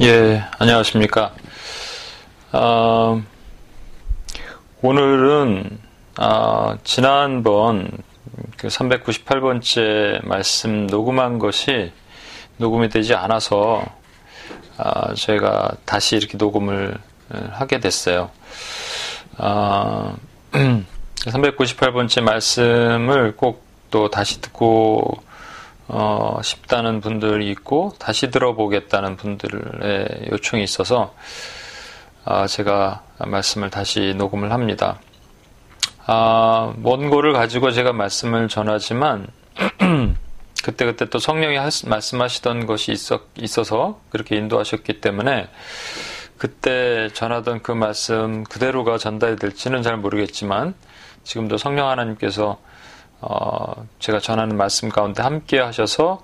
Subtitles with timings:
[0.00, 1.32] 예, 안녕하십니까.
[2.52, 3.22] 어,
[4.82, 5.78] 오늘은,
[6.18, 7.90] 어, 지난번
[8.56, 11.92] 그 398번째 말씀 녹음한 것이
[12.56, 13.84] 녹음이 되지 않아서,
[14.78, 16.98] 어, 저희가 다시 이렇게 녹음을
[17.52, 18.30] 하게 됐어요.
[19.38, 20.16] 어,
[20.52, 23.64] 398번째 말씀을 꼭
[23.94, 25.22] 또 다시 듣고
[25.88, 31.14] 어, 싶다는 분들이 있고 다시 들어보겠다는 분들의 요청이 있어서
[32.24, 34.98] 아, 제가 말씀을 다시 녹음을 합니다.
[36.06, 39.26] 아, 원고를 가지고 제가 말씀을 전하지만
[40.64, 45.48] 그때그때 또 성령이 말씀하시던 것이 있어, 있어서 그렇게 인도하셨기 때문에
[46.38, 50.74] 그때 전하던 그 말씀 그대로가 전달이 될지는 잘 모르겠지만
[51.22, 52.58] 지금도 성령 하나님께서
[53.26, 56.22] 어, 제가 전하는 말씀 가운데 함께 하셔서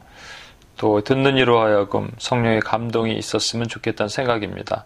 [0.77, 4.85] 또 듣는 이로 하여금 성령의 감동이 있었으면 좋겠다는 생각입니다.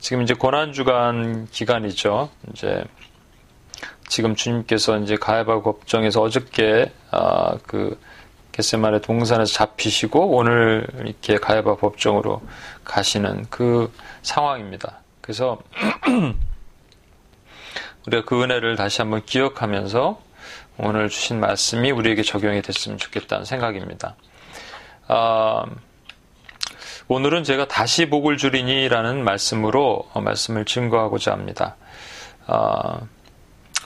[0.00, 2.30] 지금 이제 고난 주간 기간이죠.
[2.52, 2.84] 이제
[4.08, 8.00] 지금 주님께서 이제 가해바 법정에서 어저께 아, 그
[8.52, 12.42] 겟세만의 동산에서 잡히시고 오늘 이렇게 가해바 법정으로
[12.84, 14.98] 가시는 그 상황입니다.
[15.20, 15.58] 그래서
[18.06, 20.27] 우리가 그 은혜를 다시 한번 기억하면서
[20.80, 24.14] 오늘 주신 말씀이 우리에게 적용이 됐으면 좋겠다는 생각입니다.
[25.08, 25.64] 아,
[27.08, 31.76] 오늘은 제가 다시 복을 주리니라는 말씀으로 말씀을 증거하고자 합니다.
[32.46, 33.00] 아,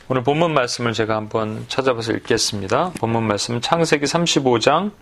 [0.09, 2.93] 오늘 본문 말씀을 제가 한번 찾아봐서 읽겠습니다.
[2.99, 4.93] 본문 말씀은 창세기 35장,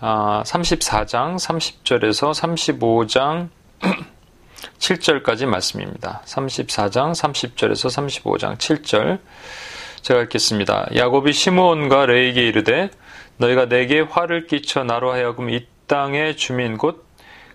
[0.00, 3.50] 아, 34장 30절에서 35장
[4.78, 6.22] 7절까지 말씀입니다.
[6.24, 9.20] 34장 30절에서 35장 7절.
[10.02, 10.88] 제가 읽겠습니다.
[10.96, 12.90] 야곱이 시므온과 레위에게 이르되
[13.36, 17.06] 너희가 내게 화를 끼쳐 나로 하여금 이 땅의 주민 곧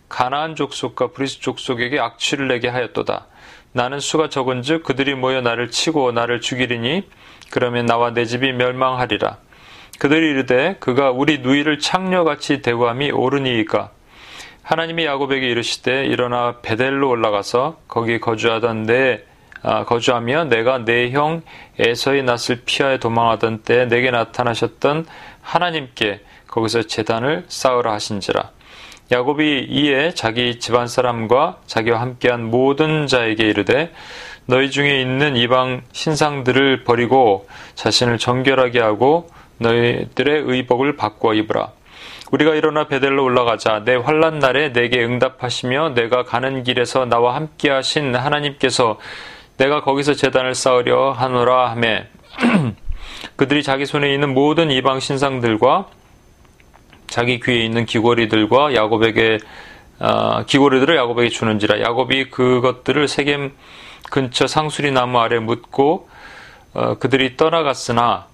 [0.08, 3.28] 가나안 족속과 브리스 족속에게 악취를 내게 하였도다.
[3.74, 7.10] 나는 수가 적은즉 그들이 모여 나를 치고 나를 죽이리니
[7.52, 9.40] 그러면 나와 내 집이 멸망하리라.
[10.00, 13.92] 그들이 이르되 그가 우리 누이를 창녀같이 대우함이 옳으니이까
[14.64, 19.27] 하나님이 야곱에게 이르시되 일어나 베델로 올라가서 거기 거주하던 내 아,
[19.64, 21.42] 거주하며 내가 내 형
[21.80, 25.06] 에서의 낯을 피하여 도망하던 때 내게 나타나셨던
[25.42, 28.52] 하나님께 거기서 재단을 쌓으라 하신지라.
[29.12, 33.94] 야곱이 이에 자기 집안 사람과 자기와 함께한 모든 자에게 이르되
[34.46, 39.30] 너희 중에 있는 이방 신상들을 버리고 자신을 정결하게 하고
[39.60, 41.72] 너희들의 의복을 바꾸어 입으라.
[42.32, 48.16] 우리가 일어나 베델로 올라가자 내 환란 날에 내게 응답하시며 내가 가는 길에서 나와 함께 하신
[48.16, 49.00] 하나님께서
[49.58, 52.08] 내가 거기서 재단을 쌓으려 하노라 하매
[53.36, 55.88] 그들이 자기 손에 있는 모든 이방 신상들과
[57.08, 59.40] 자기 귀에 있는 귀고리들과 야곱에게
[60.00, 63.54] 어, 귀고리들을 야곱에게 주는지라 야곱이 그것들을 세겜
[64.12, 66.10] 근처 상수리 나무 아래 묻고
[66.74, 68.28] 어, 그들이 떠나갔으나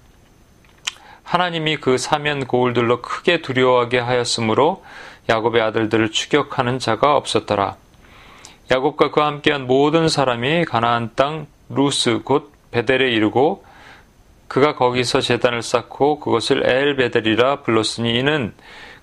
[1.22, 4.84] 하나님이 그 사면 고을들로 크게 두려워하게 하였으므로
[5.30, 7.76] 야곱의 아들들을 추격하는 자가 없었더라.
[8.70, 13.64] 야곱과 그와 함께한 모든 사람이 가나안 땅 루스 곧 베델에 이르고
[14.48, 18.54] 그가 거기서 제단을 쌓고 그것을 엘 베델이라 불렀으니 이는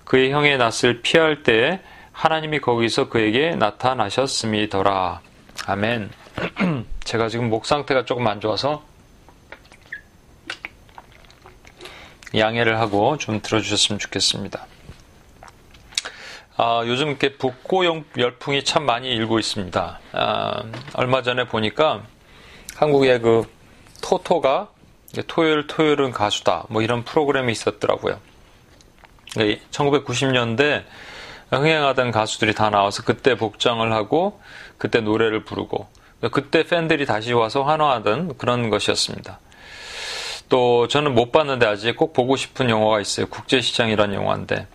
[0.04, 1.80] 그의 형의 낯을 피할 때에
[2.12, 5.22] 하나님이 거기서 그에게 나타나셨음이더라.
[5.68, 6.10] 아멘.
[7.04, 8.84] 제가 지금 목 상태가 조금 안 좋아서
[12.36, 14.66] 양해를 하고 좀 들어주셨으면 좋겠습니다.
[16.64, 17.86] 아, 요즘 이렇게 북고
[18.20, 20.00] 열풍이 참 많이 일고 있습니다.
[20.12, 20.64] 아,
[20.94, 22.04] 얼마 전에 보니까
[22.76, 23.52] 한국의 그
[24.04, 24.68] 토토가
[25.26, 28.20] 토요일 토요일은 가수다 뭐 이런 프로그램이 있었더라고요.
[29.72, 30.84] 1990년대
[31.50, 34.40] 흥행하던 가수들이 다 나와서 그때 복장을 하고
[34.78, 35.88] 그때 노래를 부르고
[36.32, 39.40] 그때 팬들이 다시 와서 환호하던 그런 것이었습니다.
[40.48, 43.26] 또 저는 못 봤는데 아직 꼭 보고 싶은 영화가 있어요.
[43.26, 44.68] 국제시장이라는 영화인데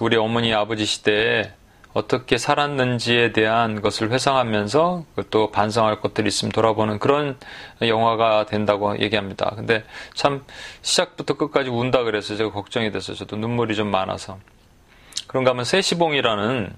[0.00, 1.52] 우리 어머니 아버지 시대에
[1.92, 7.36] 어떻게 살았는지에 대한 것을 회상하면서 또 반성할 것들이 있으면 돌아보는 그런
[7.82, 9.52] 영화가 된다고 얘기합니다.
[9.56, 9.84] 근데
[10.14, 10.44] 참
[10.82, 14.38] 시작부터 끝까지 운다 그래서 제가 걱정이 돼서 저도 눈물이 좀 많아서
[15.26, 16.72] 그런가 하면 세시봉이라는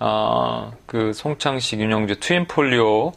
[0.00, 3.12] 어, 그 송창식, 윤영주, 트윈폴리오와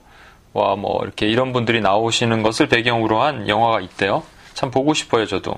[0.78, 4.24] 뭐 이렇게 이런 분들이 나오시는 것을 배경으로 한 영화가 있대요.
[4.54, 5.56] 참 보고 싶어요, 저도.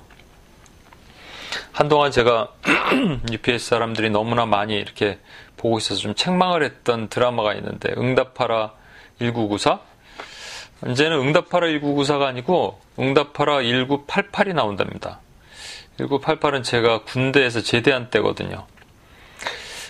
[1.73, 2.49] 한동안 제가
[3.31, 5.17] UPS 사람들이 너무나 많이 이렇게
[5.57, 8.73] 보고 있어서 좀 책망을 했던 드라마가 있는데 응답하라
[9.19, 9.79] 1994
[10.89, 15.19] 이제는 응답하라 1994가 아니고 응답하라 1988이 나온답니다.
[15.99, 18.65] 1988은 제가 군대에서 제대한 때거든요.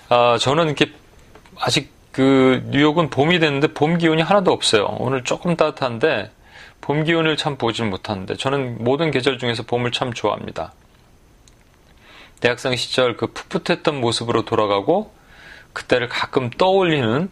[0.07, 0.93] 아, 저는 이렇게
[1.59, 4.85] 아직 그 뉴욕은 봄이 됐는데 봄 기운이 하나도 없어요.
[4.99, 6.31] 오늘 조금 따뜻한데
[6.79, 10.73] 봄 기운을 참 보질 못하는데 저는 모든 계절 중에서 봄을 참 좋아합니다.
[12.43, 15.13] 대학생 시절 그 풋풋했던 모습으로 돌아가고
[15.71, 17.31] 그때를 가끔 떠올리는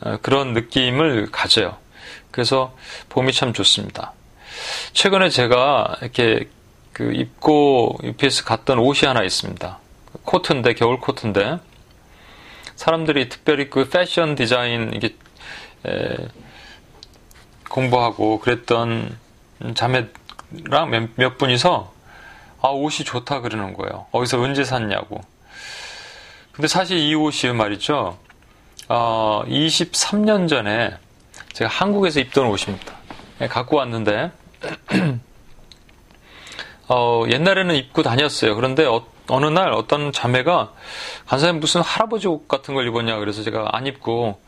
[0.00, 1.76] 어, 그런 느낌을 가져요.
[2.32, 2.76] 그래서
[3.08, 4.14] 봄이 참 좋습니다.
[4.94, 6.48] 최근에 제가 이렇게
[6.92, 9.78] 그 입고 UPS 갔던 옷이 하나 있습니다.
[10.24, 11.60] 코트인데 겨울 코트인데
[12.74, 15.14] 사람들이 특별히 그 패션 디자인 이게
[15.86, 16.16] 에,
[17.68, 19.16] 공부하고 그랬던
[19.76, 21.97] 자매랑 몇, 몇 분이서
[22.60, 24.06] 아 옷이 좋다 그러는 거예요.
[24.12, 25.20] 어디서 언제 샀냐고.
[26.52, 28.18] 근데 사실 이 옷이 말이죠.
[28.88, 30.96] 어, 23년 전에
[31.52, 32.94] 제가 한국에서 입던 옷입니다.
[33.38, 34.32] 네, 갖고 왔는데
[36.88, 38.56] 어, 옛날에는 입고 다녔어요.
[38.56, 40.72] 그런데 어, 느 날 어떤 자매가
[41.26, 44.40] 간사님 무슨 할아버지 옷 같은 걸 입었냐 그래서 제가 안 입고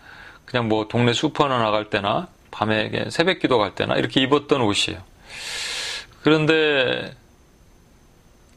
[0.46, 4.98] 그냥 뭐 동네 슈퍼나 나갈 때나 밤에 새벽 기도 갈 때나 이렇게 입었던 옷이에요.
[6.22, 7.14] 그런데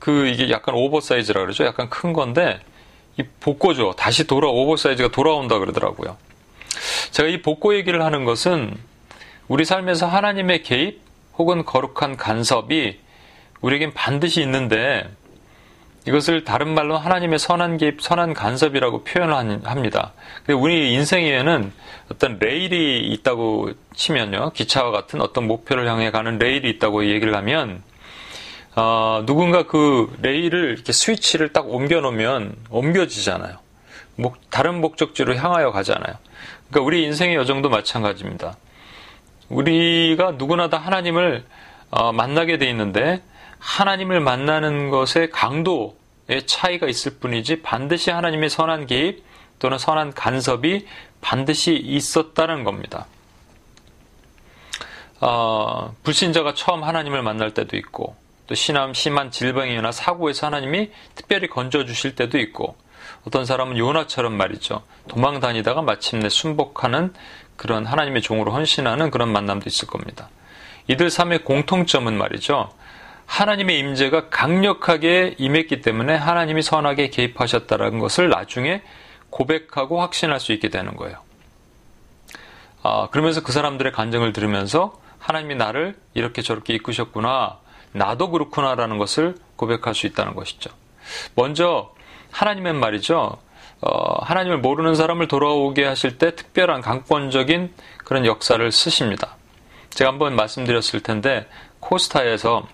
[0.03, 1.63] 그 이게 약간 오버사이즈라 그러죠.
[1.63, 2.59] 약간 큰 건데
[3.17, 3.93] 이 복고죠.
[3.93, 6.17] 다시 돌아 오버사이즈가 돌아온다 그러더라고요.
[7.11, 8.75] 제가 이 복고 얘기를 하는 것은
[9.47, 10.99] 우리 삶에서 하나님의 개입
[11.37, 12.97] 혹은 거룩한 간섭이
[13.61, 15.09] 우리에겐 반드시 있는데
[16.05, 20.11] 이것을 다른 말로 하나님의 선한 개입, 선한 간섭이라고 표현을 합니다.
[20.49, 21.71] 우리 인생에는
[22.11, 24.51] 어떤 레일이 있다고 치면요.
[24.53, 27.83] 기차와 같은 어떤 목표를 향해 가는 레일이 있다고 얘기를 하면
[28.75, 33.57] 어, 누군가 그 레일을 이렇게 스위치를 딱 옮겨 놓으면 옮겨지잖아요.
[34.15, 36.15] 목, 다른 목적지로 향하여 가잖아요.
[36.69, 38.57] 그러니까 우리 인생의 여정도 마찬가지입니다.
[39.49, 41.45] 우리가 누구나 다 하나님을
[41.91, 43.21] 어, 만나게 돼 있는데
[43.59, 49.23] 하나님을 만나는 것의 강도의 차이가 있을 뿐이지 반드시 하나님의 선한 개입
[49.59, 50.87] 또는 선한 간섭이
[51.21, 53.05] 반드시 있었다는 겁니다.
[55.21, 58.15] 어, 불신자가 처음 하나님을 만날 때도 있고
[58.47, 62.75] 또 심한, 심한 질병이나 사고에서 하나님이 특별히 건져 주실 때도 있고
[63.25, 64.83] 어떤 사람은 요나처럼 말이죠.
[65.07, 67.13] 도망 다니다가 마침내 순복하는
[67.55, 70.29] 그런 하나님의 종으로 헌신하는 그런 만남도 있을 겁니다.
[70.87, 72.69] 이들 삶의 공통점은 말이죠.
[73.25, 78.81] 하나님의 임재가 강력하게 임했기 때문에 하나님이 선하게 개입하셨다는 것을 나중에
[79.29, 81.17] 고백하고 확신할 수 있게 되는 거예요.
[82.83, 87.59] 아, 그러면서 그 사람들의 간증을 들으면서 하나님이 나를 이렇게 저렇게 이끄셨구나.
[87.93, 90.71] 나도 그렇구나라는 것을 고백할 수 있다는 것이죠.
[91.35, 91.93] 먼저
[92.31, 93.37] 하나님은 말이죠.
[93.81, 99.35] 어, 하나님을 모르는 사람을 돌아오게 하실 때 특별한 강권적인 그런 역사를 쓰십니다.
[99.89, 101.47] 제가 한번 말씀드렸을 텐데
[101.79, 102.67] 코스타에서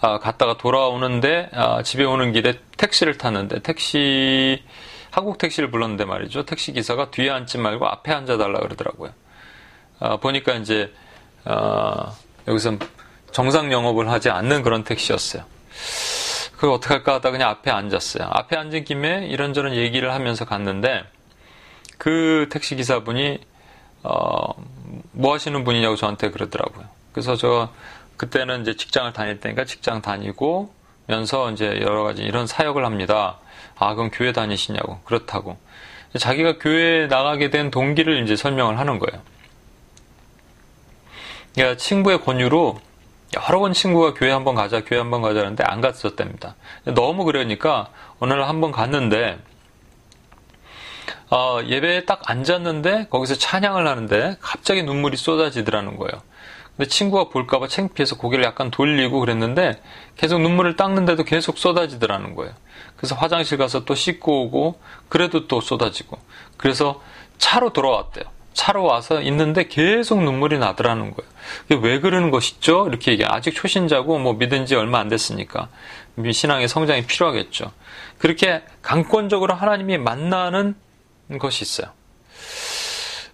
[0.00, 4.62] 아, 갔다가 돌아오는데 아, 집에 오는 길에 택시를 탔는데 택시
[5.10, 6.46] 한국 택시를 불렀는데 말이죠.
[6.46, 9.12] 택시 기사가 뒤에 앉지 말고 앞에 앉아달라 그러더라고요.
[9.98, 10.92] 아, 보니까 이제
[11.44, 12.12] 어,
[12.48, 12.78] 여기서
[13.32, 15.44] 정상 영업을 하지 않는 그런 택시였어요.
[16.54, 18.28] 그걸 어떻게 할까 하다 그냥 앞에 앉았어요.
[18.30, 21.04] 앞에 앉은 김에 이런저런 얘기를 하면서 갔는데
[21.96, 23.38] 그 택시 기사분이
[24.02, 24.54] 어,
[25.12, 26.86] 뭐 하시는 분이냐고 저한테 그러더라고요.
[27.12, 27.70] 그래서 저
[28.16, 30.74] 그때는 이제 직장을 다닐 때니까 직장 다니고
[31.06, 33.38] 면서 이제 여러 가지 이런 사역을 합니다.
[33.78, 35.00] 아, 그럼 교회 다니시냐고.
[35.04, 35.56] 그렇다고.
[36.18, 39.22] 자기가 교회에 나가게 된 동기를 이제 설명을 하는 거예요.
[41.54, 42.80] 그러니까 친구의 권유로
[43.34, 46.56] 여러 번 친구가 교회 한번 가자, 교회 한번 가자는데 안 갔었답니다.
[46.84, 49.38] 너무 그러니까 날 한번 갔는데
[51.30, 56.22] 어, 예배에 딱 앉았는데 거기서 찬양을 하는데 갑자기 눈물이 쏟아지더라는 거예요.
[56.76, 59.80] 근데 친구가 볼까봐 창피해서 고개를 약간 돌리고 그랬는데
[60.16, 62.52] 계속 눈물을 닦는데도 계속 쏟아지더라는 거예요.
[62.96, 66.18] 그래서 화장실 가서 또 씻고 오고 그래도 또 쏟아지고
[66.56, 67.00] 그래서
[67.38, 68.24] 차로 돌아왔대요.
[68.52, 71.82] 차로 와서 있는데 계속 눈물이 나더라는 거예요.
[71.82, 72.88] 왜 그러는 것이죠?
[72.88, 73.24] 이렇게 얘기.
[73.24, 75.68] 아직 초신자고 뭐 믿은 지 얼마 안 됐으니까
[76.32, 77.72] 신앙의 성장이 필요하겠죠.
[78.18, 80.74] 그렇게 강권적으로 하나님이 만나는
[81.38, 81.90] 것이 있어요.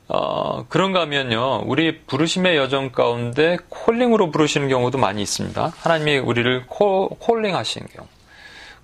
[0.09, 5.73] 어, 그런가 하면요, 우리 부르심의 여정 가운데 콜링으로 부르시는 경우도 많이 있습니다.
[5.77, 8.07] 하나님이 우리를 코, 콜링 하시는 경우.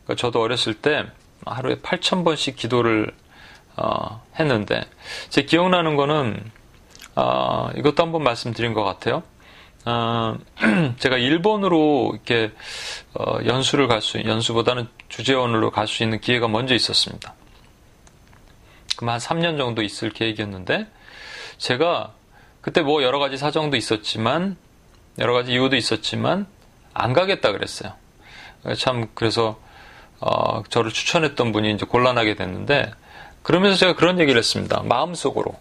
[0.03, 1.05] 그러니까 저도 어렸을 때
[1.47, 3.13] 하루에 8,000번씩 기도를
[3.77, 4.83] 어, 했는데
[5.31, 6.51] 제 기억나는 거는
[7.15, 9.23] 어, 이것도 한번 말씀드린 것 같아요.
[9.85, 10.37] 어,
[10.99, 12.53] 제가 일본으로 이렇게
[13.15, 17.35] 어, 연수를 갈 수, 연수보다는 주재원으로 갈 수 있는 기회가 먼저 있었습니다.
[18.99, 20.87] 한 3년 정도 있을 계획이었는데
[21.59, 22.13] 제가
[22.61, 24.57] 그때 뭐 여러 가지 사정도 있었지만
[25.19, 26.47] 여러 가지 이유도 있었지만
[26.95, 27.93] 안 가겠다 그랬어요.
[28.79, 29.59] 참 그래서
[30.21, 32.93] 어, 저를 추천했던 분이 이제 곤란하게 됐는데
[33.43, 34.83] 그러면서 제가 그런 얘기를 했습니다.
[34.83, 35.55] 마음속으로.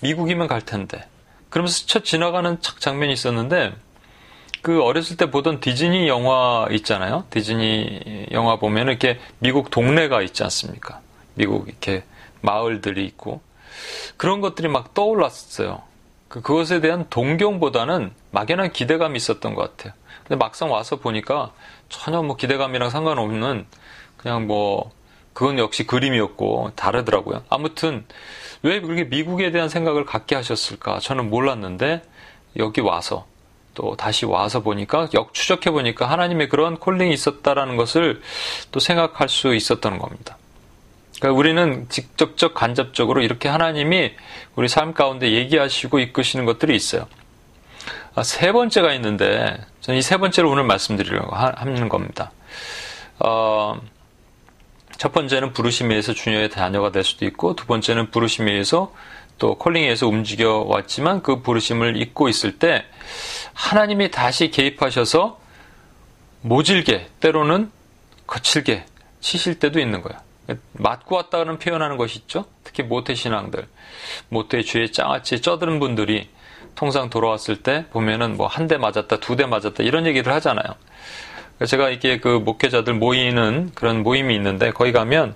[0.00, 1.04] 미국이면 갈 텐데.
[1.50, 3.74] 그러면서 스쳐 지나가는 착 장면이 있었는데,
[4.62, 7.24] 그 어렸을 때 보던 디즈니 영화 있잖아요.
[7.30, 11.00] 디즈니 영화 보면 이렇게 미국 동네가 있지 않습니까?
[11.34, 12.04] 미국 이렇게
[12.42, 13.40] 마을들이 있고.
[14.16, 15.82] 그런 것들이 막 떠올랐어요.
[16.28, 19.94] 그, 그것에 대한 동경보다는 막연한 기대감이 있었던 것 같아요.
[20.24, 21.52] 근데 막상 와서 보니까
[21.88, 23.66] 전혀 뭐 기대감이랑 상관없는
[24.18, 24.90] 그냥 뭐
[25.38, 27.44] 그건 역시 그림이었고 다르더라고요.
[27.48, 28.04] 아무튼
[28.62, 30.98] 왜 그렇게 미국에 대한 생각을 갖게 하셨을까?
[30.98, 32.02] 저는 몰랐는데
[32.56, 33.24] 여기 와서
[33.72, 38.20] 또 다시 와서 보니까 역추적해 보니까 하나님의 그런 콜링이 있었다라는 것을
[38.72, 40.36] 또 생각할 수 있었던 겁니다.
[41.20, 44.14] 그러니까 우리는 직접적 간접적으로 이렇게 하나님이
[44.56, 47.06] 우리 삶 가운데 얘기하시고 이끄시는 것들이 있어요.
[48.16, 52.32] 아, 세 번째가 있는데 저는 이 세 번째를 오늘 말씀드리려고 하 는 겁니다.
[53.20, 53.80] 어,
[54.98, 58.92] 첫 번째는 부르심에 의해서 주녀의 자녀가 될 수도 있고 두 번째는 부르심에 의해서
[59.38, 62.84] 또 콜링에 의해서 움직여 왔지만 그 부르심을 잊고 있을 때
[63.54, 65.40] 하나님이 다시 개입하셔서
[66.42, 67.70] 모질게 때로는
[68.26, 68.84] 거칠게
[69.20, 70.20] 치실 때도 있는 거야.
[70.72, 72.46] 맞고 왔다는 표현하는 것이 있죠.
[72.64, 73.68] 특히 모태 신앙들,
[74.30, 76.28] 모태 죄에 짱아찌 쩌드는 분들이
[76.74, 80.74] 통상 돌아왔을 때 보면은 뭐 한 대 맞았다, 두 대 맞았다 이런 얘기를 하잖아요.
[81.66, 85.34] 제가 이게 그 목회자들 모이는 그런 모임이 있는데 거기 가면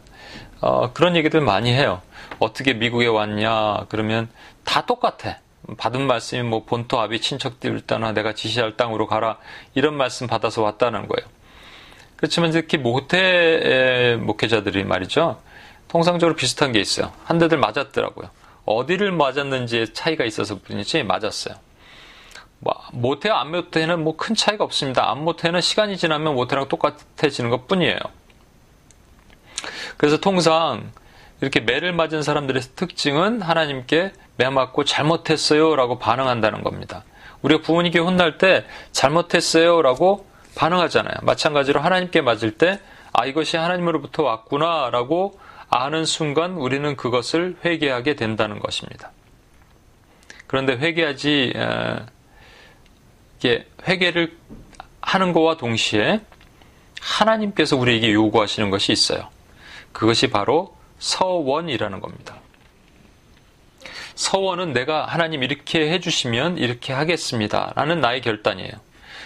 [0.60, 2.00] 어, 그런 얘기들 많이 해요.
[2.38, 4.28] 어떻게 미국에 왔냐 그러면
[4.64, 5.38] 다 똑같아.
[5.76, 9.38] 받은 말씀이 뭐 본토 아비 친척들 있다나 내가 지시할 땅으로 가라
[9.74, 11.28] 이런 말씀 받아서 왔다는 거예요.
[12.16, 15.40] 그렇지만 특히 모태 목회자들이 말이죠.
[15.88, 17.12] 통상적으로 비슷한 게 있어요.
[17.24, 18.30] 한 대들 맞았더라고요.
[18.64, 21.56] 어디를 맞았는지에 차이가 있어서 뿐이지 맞았어요.
[22.62, 25.10] 뭐, 모태와 안 모태는 뭐 큰 차이가 없습니다.
[25.10, 27.98] 안 모태는 시간이 지나면 모태랑 똑같아지는 것 뿐이에요.
[29.96, 30.92] 그래서 통상
[31.40, 37.04] 이렇게 매를 맞은 사람들의 특징은 하나님께 매 맞고 잘못했어요 라고 반응한다는 겁니다.
[37.42, 41.14] 우리가 부모님께 혼날 때 잘못했어요 라고 반응하잖아요.
[41.22, 42.78] 마찬가지로 하나님께 맞을 때
[43.12, 45.38] 아, 이것이 하나님으로부터 왔구나 라고
[45.68, 49.10] 아는 순간 우리는 그것을 회개하게 된다는 것입니다.
[50.46, 51.54] 그런데 회개하지,
[53.42, 54.36] 이게 회개를
[55.00, 56.20] 하는 것과 동시에
[57.00, 59.28] 하나님께서 우리에게 요구하시는 것이 있어요.
[59.90, 62.36] 그것이 바로 서원이라는 겁니다.
[64.14, 67.72] 서원은 내가 하나님 이렇게 해주시면 이렇게 하겠습니다.
[67.74, 68.70] 라는 나의 결단이에요.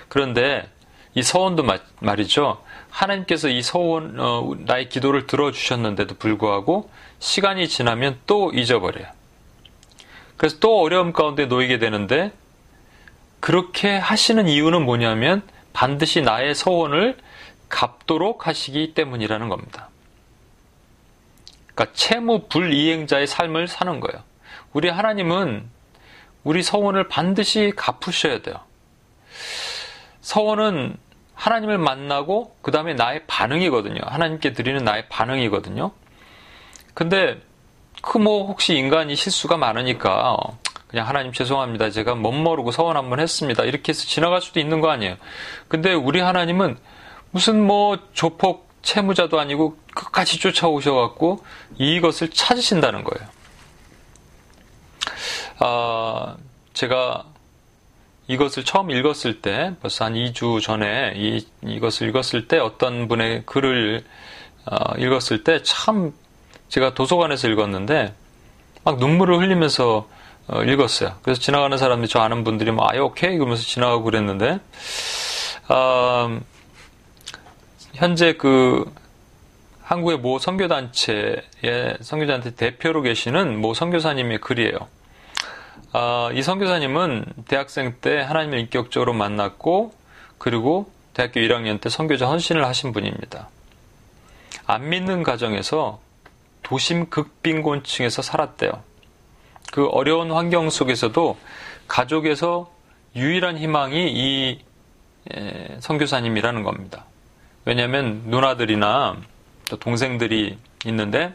[0.09, 0.67] 그런데
[1.15, 1.67] 이 서원도
[2.01, 2.63] 말이죠.
[2.89, 9.07] 하나님께서 이 서원, 어, 나의 기도를 들어주셨는데도 불구하고 시간이 지나면 또 잊어버려요.
[10.39, 12.33] 그래서 또 어려움 가운데 놓이게 되는데
[13.41, 17.19] 그렇게 하시는 이유는 뭐냐면 반드시 나의 서원을
[17.69, 19.89] 갚도록 하시기 때문이라는 겁니다.
[21.75, 24.23] 그러니까 채무 불이행자의 삶을 사는 거예요.
[24.73, 25.69] 우리 하나님은
[26.45, 28.57] 우리 서원을 반드시 갚으셔야 돼요.
[30.21, 30.97] 서원은
[31.35, 34.01] 하나님을 만나고 그 다음에 나의 반응이거든요.
[34.05, 35.93] 하나님께 드리는 나의 반응이거든요.
[36.95, 37.41] 근데
[38.03, 40.37] 그 뭐 혹시 인간이 실수가 많으니까
[40.89, 41.91] 그냥 하나님 죄송합니다.
[41.91, 43.65] 제가 멋모르고 서원 한 번 했습니다.
[43.65, 45.17] 이렇게 해서 지나갈 수도 있는 거 아니에요.
[45.69, 46.77] 근데 우리 하나님은
[47.31, 51.45] 무슨 뭐 조폭 채무자도 아니고 끝까지 쫓아오셔갖고
[51.79, 53.29] 이것을 찾으신다는 거예요.
[55.59, 56.37] 아,
[56.73, 57.25] 제가
[58.29, 64.05] 이것을 처음 읽었을 때 벌써 한 2주 전에 이, 이것을 읽었을 때 어떤 분의 글을
[64.67, 66.13] 어, 읽었을 때 참
[66.69, 68.15] 제가 도서관에서 읽었는데
[68.85, 70.09] 막 눈물을 흘리면서
[70.49, 71.15] 어, 읽었어요.
[71.23, 74.61] 그래서 지나가는 사람들이 저 아는 분들이 뭐 아예 오케이 그러면서 지나가고 그랬는데
[75.69, 76.39] 어,
[77.95, 78.85] 현재 그
[79.83, 84.77] 한국의 모 선교단체의 선교단체 대표로 계시는 모 선교사님의 글이에요.
[85.93, 89.95] 어, 이 선교사님은 대학생 때 하나님을 인격적으로 만났고
[90.39, 93.49] 그리고 대학교 1학년 때 선교자 헌신을 하신 분입니다.
[94.67, 96.01] 안 믿는 가정에서
[96.63, 98.83] 도심 극빈곤층에서 살았대요.
[99.73, 101.39] 그 어려운 환경 속에서도
[101.89, 102.73] 가족에서
[103.15, 104.65] 유일한 희망이 이
[105.81, 107.05] 선교사님이라는 겁니다.
[107.65, 109.17] 왜냐하면 누나들이나
[109.81, 111.35] 동생들이 있는데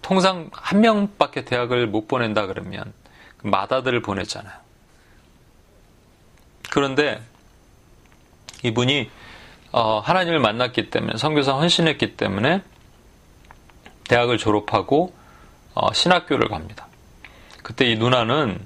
[0.00, 2.94] 통상 한 명밖에 대학을 못 보낸다 그러면
[3.36, 4.54] 그 마다들을 보냈잖아요.
[6.70, 7.20] 그런데
[8.62, 9.10] 이분이
[9.72, 12.62] 어, 하나님을 만났기 때문에 성교사 헌신했기 때문에
[14.08, 15.12] 대학을 졸업하고
[15.80, 16.88] 어, 신학교를 갑니다.
[17.62, 18.58] 그때 이 누나는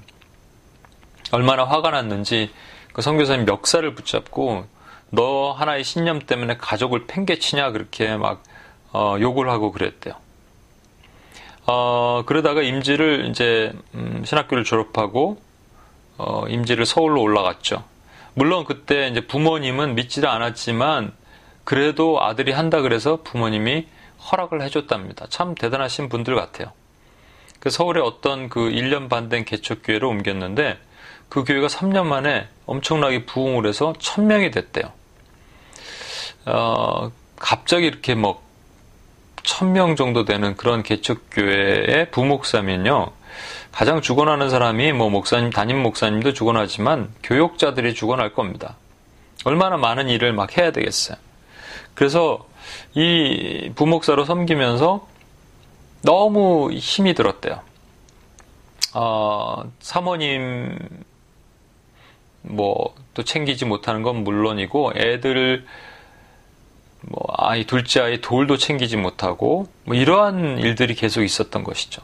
[1.31, 2.51] 얼마나 화가 났는지
[2.91, 4.65] 그 선교사님 멱살을 붙잡고
[5.11, 8.41] 너 하나의 신념 때문에 가족을 팽개치냐 그렇게 막
[8.91, 10.15] 어, 욕을 하고 그랬대요.
[11.67, 15.39] 어, 그러다가 임지를 이제 음, 신학교를 졸업하고
[16.17, 17.83] 어, 임지를 서울로 올라갔죠.
[18.33, 21.13] 물론 그때 이제 부모님은 믿지도 않았지만
[21.63, 23.87] 그래도 아들이 한다 그래서 부모님이
[24.31, 25.27] 허락을 해줬답니다.
[25.29, 26.71] 참 대단하신 분들 같아요.
[27.63, 30.77] 그 서울에 어떤 그 1년 반 된 개척교회로 옮겼는데
[31.29, 34.91] 그 교회가 3년 만에 엄청나게 부흥을 해서 1000명이 됐대요.
[36.45, 38.43] 어, 갑자기 이렇게 뭐,
[39.43, 43.11] 1000명 정도 되는 그런 개척교회의 부목사면요.
[43.71, 48.75] 가장 죽어나는 사람이 뭐 목사님, 담임 목사님도 죽어나지만 교육자들이 죽어날 겁니다.
[49.45, 51.17] 얼마나 많은 일을 막 해야 되겠어요.
[51.93, 52.45] 그래서
[52.93, 55.12] 이 부목사로 섬기면서
[56.03, 57.61] 너무 힘이 들었대요.
[58.93, 60.77] 어, 사모님
[62.43, 65.65] 뭐 또 챙기지 못하는 건 물론이고 애들
[67.01, 72.01] 뭐 아이 둘째 아이 돌도 챙기지 못하고 뭐 이러한 일들이 계속 있었던 것이죠.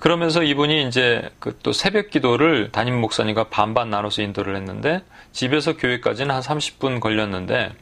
[0.00, 6.34] 그러면서 이분이 이제 그 또 새벽 기도를 담임 목사님과 반반 나눠서 인도를 했는데 집에서 교회까지는
[6.34, 7.72] 한 30분 걸렸는데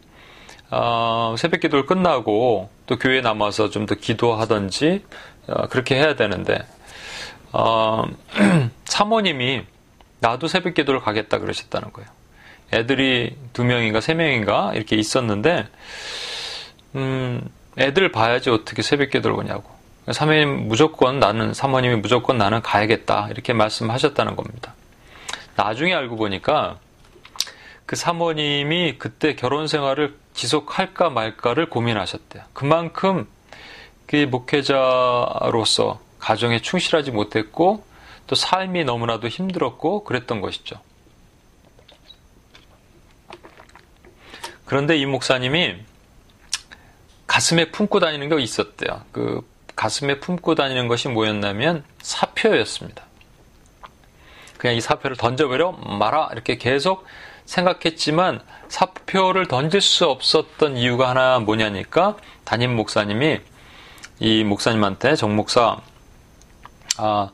[0.75, 5.05] 어, 새벽 기도를 끝나고 또 교회에 남아서 좀 더 기도하든지
[5.49, 6.59] 어, 그렇게 해야 되는데
[7.53, 8.05] 어,
[8.87, 9.65] 사모님이
[10.21, 12.09] 나도 새벽 기도를 가겠다 그러셨다는 거예요.
[12.73, 15.67] 애들이 두 명인가 세 명인가 이렇게 있었는데
[16.95, 17.47] 음,
[17.79, 19.71] 애들 봐야지 어떻게 새벽 기도를 오냐고.
[20.11, 24.75] 사모님 무조건 나는 사모님이 무조건 나는 가야겠다 이렇게 말씀하셨다는 겁니다.
[25.55, 26.79] 나중에 알고 보니까
[27.85, 32.43] 그 사모님이 그때 결혼 생활을 지속할까 말까를 고민하셨대요.
[32.53, 33.29] 그만큼
[34.07, 37.85] 그 목회자로서 가정에 충실하지 못했고
[38.27, 40.81] 또 삶이 너무나도 힘들었고 그랬던 것이죠.
[44.65, 45.77] 그런데 이 목사님이
[47.27, 49.03] 가슴에 품고 다니는 게 있었대요.
[49.13, 49.47] 그
[49.77, 53.05] 가슴에 품고 다니는 것이 뭐였냐면 사표였습니다.
[54.59, 57.05] 그냥 이 사표를 던져버려 마라 이렇게 계속
[57.53, 63.41] 생각했지만 사표를 던질 수 없었던 이유가 하나 뭐냐니까 담임 목사님이
[64.21, 65.79] 이 목사님한테 정 목사
[66.97, 67.31] 아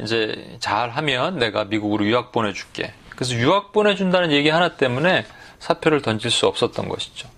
[0.00, 2.92] 이제 잘하면 내가 미국으로 유학 보내줄게.
[3.10, 5.26] 그래서 유학 보내준다는 얘기 하나 때문에
[5.58, 7.28] 사표를 던질 수 없었던 것이죠.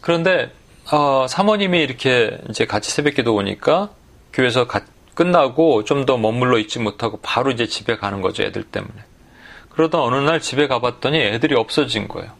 [0.00, 0.52] 그런데
[0.92, 3.90] 어, 사모님이 이렇게 이제 같이 새벽기도 오니까
[4.32, 4.82] 교회에서 가,
[5.14, 9.15] 끝나고 좀 더 머물러 있지 못하고 바로 이제 집에 가는 거죠 애들 때문에.
[9.76, 12.32] 그러다 어느 날 집에 가봤더니 애들이 없어진 거예요.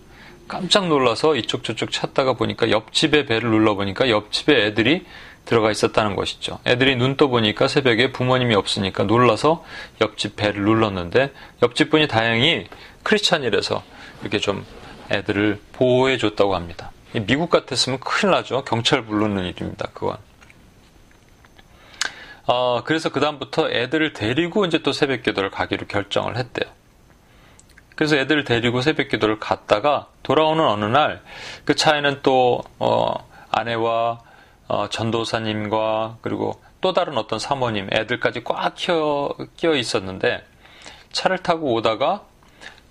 [0.49, 5.05] 깜짝 놀라서 이쪽 저쪽 찾다가 보니까 옆집에 배를 눌러보니까 옆집에 애들이
[5.44, 6.59] 들어가 있었다는 것이죠.
[6.66, 9.64] 애들이 눈 떠보니까 새벽에 부모님이 없으니까 놀라서
[10.01, 12.66] 옆집 배를 눌렀는데 옆집 분이 다행히
[13.03, 13.83] 크리스찬이라서
[14.22, 14.64] 이렇게 좀
[15.11, 16.90] 애들을 보호해 줬다고 합니다.
[17.27, 18.64] 미국 같았으면 큰일 나죠.
[18.64, 19.88] 경찰 부르는 일입니다.
[19.92, 20.16] 그건.
[22.46, 26.76] 어, 그래서 그다음부터 애들을 데리고 이제 또 새벽 기도를 가기로 결정을 했대요.
[27.97, 31.21] 그래서 애들을 데리고 새벽 기도를 갔다가 돌아오는 어느 날
[31.65, 33.15] 그 차에는 또, 어,
[33.51, 34.21] 아내와
[34.69, 40.45] 어, 전도사님과 그리고 또 다른 어떤 사모님, 애들까지 꽉 끼어, 끼어 있었는데
[41.13, 42.23] 차를 타고 오다가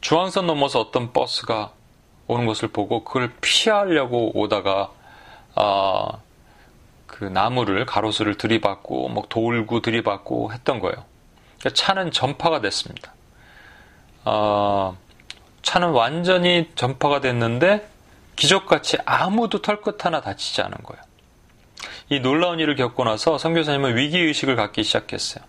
[0.02, 1.72] 중앙선 넘어서 어떤 버스가
[2.28, 4.91] 오는 것을 보고 그걸 피하려고 오다가
[5.56, 6.18] 아,
[7.08, 11.06] 그 나무를 가로수를 들이받고 막 돌고 들이받고 했던 거예요.
[11.60, 13.13] 그러니까 차는 전파가 됐습니다.
[14.26, 14.94] 아,
[15.62, 17.88] 차는 완전히 전파가 됐는데
[18.36, 21.02] 기적같이 아무도 털끝 하나 다치지 않은 거예요.
[22.10, 25.44] 이 놀라운 일을 겪고 나서 선교사님은 위기의식을 갖기 시작했어요.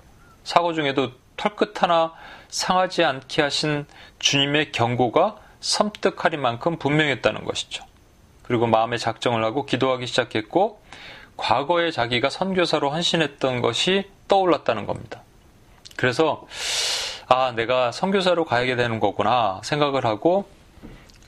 [0.44, 2.12] 사고 중에도 털끝 하나
[2.48, 3.86] 상하지 않게 하신
[4.18, 7.84] 주님의 경고가 섬뜩하리만큼 분명했다는 것이죠.
[8.42, 10.80] 그리고 마음의 작정을 하고 기도하기 시작했고
[11.36, 15.22] 과거에 자기가 선교사로 헌신했던 것이 떠올랐다는 겁니다.
[15.96, 16.46] 그래서
[17.28, 20.48] 아 내가 선교사로 가야 되는 거구나 생각을 하고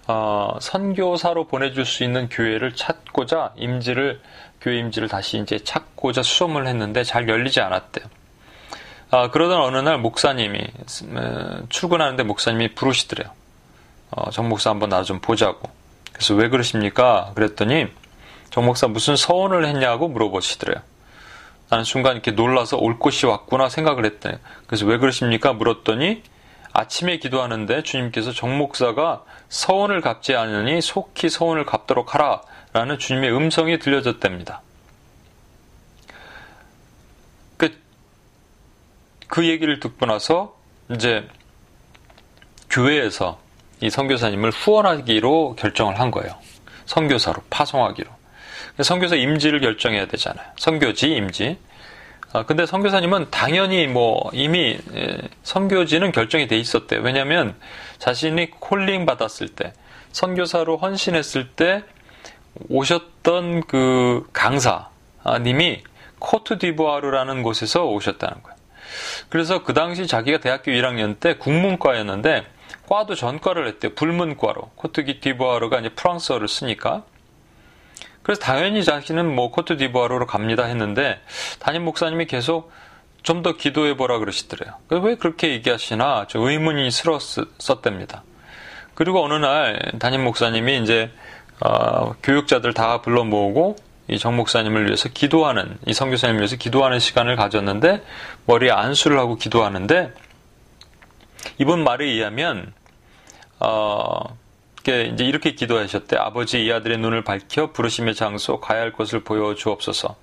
[0.06, 4.20] 어, 선교사로 보내줄 수 있는 교회를 찾고자 임지를
[4.60, 8.06] 교회 임지를 다시 이제 찾고자 수소문을 했는데 잘 열리지 않았대요.
[9.10, 10.58] 아, 그러던 어느 날 목사님이
[11.04, 13.30] 음, 출근하는데 목사님이 부르시더래요.
[14.10, 15.68] 어, 정 목사 한번 나 좀 보자고.
[16.12, 17.32] 그래서 왜 그러십니까?
[17.34, 17.86] 그랬더니
[18.50, 20.82] 정 목사 무슨 서원을 했냐고 물어보시더래요.
[21.70, 24.38] 나는 순간 이렇게 놀라서 올 곳이 왔구나 생각을 했대.
[24.66, 25.52] 그래서 왜 그러십니까?
[25.52, 26.22] 물었더니
[26.72, 33.78] 아침에 기도하는데 주님께서 정 목사가 서원을 갚지 않으니 속히 서원을 갚도록 하라 라는 주님의 음성이
[33.78, 34.62] 들려졌답니다.
[39.28, 40.56] 그 얘기를 듣고 나서
[40.90, 41.28] 이제
[42.70, 43.38] 교회에서
[43.80, 46.34] 이 선교사님을 후원하기로 결정을 한 거예요.
[46.86, 48.10] 선교사로 파송하기로.
[48.82, 50.46] 선교사 임지를 결정해야 되잖아요.
[50.56, 51.58] 선교지 임지.
[52.32, 57.00] 아, 근데 선교사님은 당연히 뭐 이미 예, 선교지는 결정이 돼 있었대요.
[57.00, 57.54] 왜냐하면
[57.98, 59.72] 자신이 콜링 받았을 때
[60.12, 61.84] 선교사로 헌신했을 때
[62.68, 65.82] 오셨던 그 강사님이
[66.18, 68.58] 코트디부아르라는 곳에서 오셨다는 거예요.
[69.28, 72.46] 그래서 그 당시 자기가 대학교 1학년 때 국문과였는데
[72.88, 73.94] 과도 전과를 했대요.
[73.94, 74.70] 불문과로.
[74.76, 77.04] 코트디부아르가 이제 프랑스어를 쓰니까.
[78.28, 81.18] 그래서 당연히 자신은 뭐 코트디부아르로 갑니다 했는데
[81.60, 82.70] 담임 목사님이 계속
[83.22, 84.74] 좀 더 기도해 보라 그러시더래요.
[84.90, 88.24] 왜 그렇게 얘기하시나 저 의문이 스러웠답니다.
[88.94, 91.10] 그리고 어느 날 담임 목사님이 이제
[91.60, 93.76] 어, 교육자들 다 불러 모으고
[94.08, 98.02] 이 정 목사님을 위해서 기도하는 이 선교사님을 위해서 기도하는 시간을 가졌는데
[98.44, 100.12] 머리에 안수를 하고 기도하는데
[101.56, 102.74] 이번 말에 의하면
[103.58, 104.36] 어,
[104.92, 106.16] 이제 이렇게 기도하셨대.
[106.16, 110.16] 아버지 이 아들의 눈을 밝혀 부르심의 장소 가야 할 곳을 보여 주옵소서.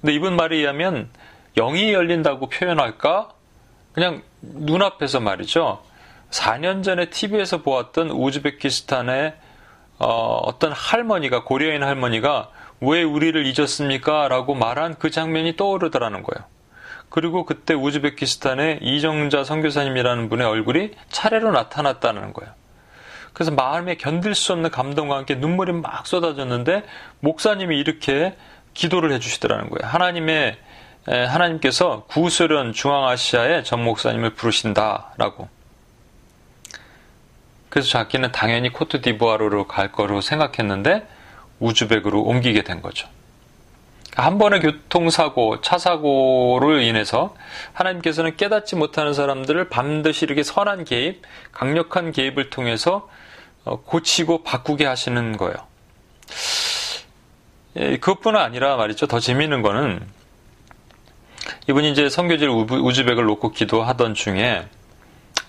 [0.00, 1.08] 근데 이분 말에 의하면
[1.56, 3.30] 영이 열린다고 표현할까?
[3.92, 5.82] 그냥 눈앞에서 말이죠.
[6.30, 9.34] 4년 전에 TV에서 보았던 우즈베키스탄의
[9.98, 14.28] 어, 떤 할머니가 고려인 할머니가 왜 우리를 잊었습니까?
[14.28, 16.44] 라고 말한 그 장면이 떠오르더라는 거예요.
[17.08, 22.52] 그리고 그때 우즈베키스탄의 이정자 선교사님이라는 분의 얼굴이 차례로 나타났다는 거예요.
[23.36, 26.84] 그래서 마음에 견딜 수 없는 감동과 함께 눈물이 막 쏟아졌는데
[27.20, 28.34] 목사님이 이렇게
[28.72, 29.92] 기도를 해주시더라는 거예요.
[29.92, 30.56] 하나님의
[31.04, 35.50] 하나님께서 구소련 중앙아시아의 전 목사님을 부르신다라고.
[37.68, 41.06] 그래서 자기는 당연히 코트디부아르로 갈 거로 생각했는데
[41.60, 43.06] 우즈벡으로 옮기게 된 거죠.
[44.14, 47.36] 한 번의 교통사고, 차사고를 인해서
[47.74, 51.20] 하나님께서는 깨닫지 못하는 사람들을 반드시 이렇게 선한 개입,
[51.52, 53.25] 강력한 개입을 통해서 어,
[53.66, 55.56] 고치고 바꾸게 하시는 거예요.
[57.76, 59.06] 예, 그것뿐 아니라 말이죠.
[59.06, 60.06] 더 재미있는 거는
[61.68, 64.66] 이분이 이제 성교질 우즈벡을 놓고 기도하던 중에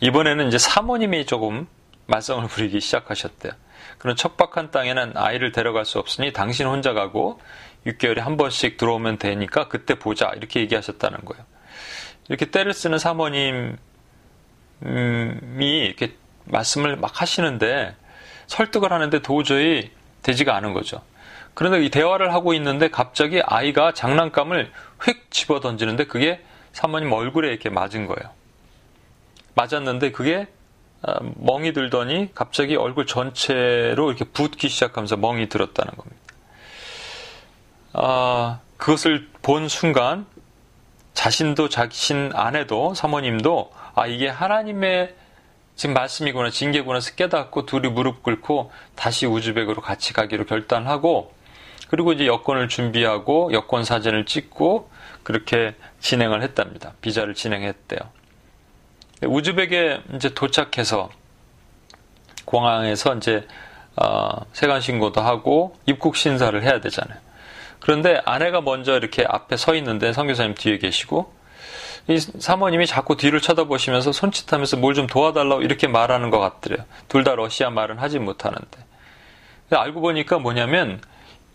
[0.02, 1.68] 이번에는 이제 사모님이 조금
[2.08, 3.54] 말썽을 부리기 시작하셨대요.
[3.98, 7.40] 그런 척박한 땅에는 아이를 데려갈 수 없으니 당신 혼자 가고
[7.86, 11.44] 6개월에 한 번씩 들어오면 되니까 그때 보자 이렇게 얘기하셨다는 거예요.
[12.28, 13.78] 이렇게 때를 쓰는 사모님이
[14.82, 17.96] 이렇게 말씀을 막 하시는데
[18.48, 19.92] 설득을 하는데 도저히
[20.24, 21.02] 되지가 않은 거죠.
[21.54, 27.70] 그런데 이 대화를 하고 있는데 갑자기 아이가 장난감을 휙 집어 던지는데 그게 사모님 얼굴에 이렇게
[27.70, 28.32] 맞은 거예요.
[29.56, 30.48] 맞았는데 그게
[31.02, 36.18] 아, 멍이 들더니 갑자기 얼굴 전체로 이렇게 붓기 시작하면서 멍이 들었다는 겁니다.
[37.94, 40.26] 아, 그것을 본 순간
[41.14, 45.16] 자신도 자신 아내도 사모님도 아 이게 하나님의
[45.78, 51.34] 지금 말씀이구나 징계구나 깨닫고 둘이 무릎 꿇고 다시 우즈벡으로 같이 가기로 결단하고
[51.88, 54.90] 그리고 이제 여권을 준비하고 여권 사진을 찍고
[55.24, 56.94] 그렇게 진행을 했답니다.
[57.00, 58.00] 비자를 진행했대요.
[59.26, 61.10] 우즈벡에 이제 도착해서
[62.46, 63.48] 공항에서 이제
[63.96, 67.20] 어, 세관 신고도 하고 입국 신사를 해야 되잖아요.
[67.80, 71.37] 그런데 아내가 먼저 이렇게 앞에 서 있는데 선교사님 뒤에 계시고
[72.10, 76.86] 이 사모님이 자꾸 뒤를 쳐다보시면서 손짓하면서 뭘 좀 도와달라고 이렇게 말하는 것 같더래요.
[77.10, 78.66] 둘 다 러시아 말은 하지 못하는데.
[79.72, 81.02] 알고 보니까 뭐냐면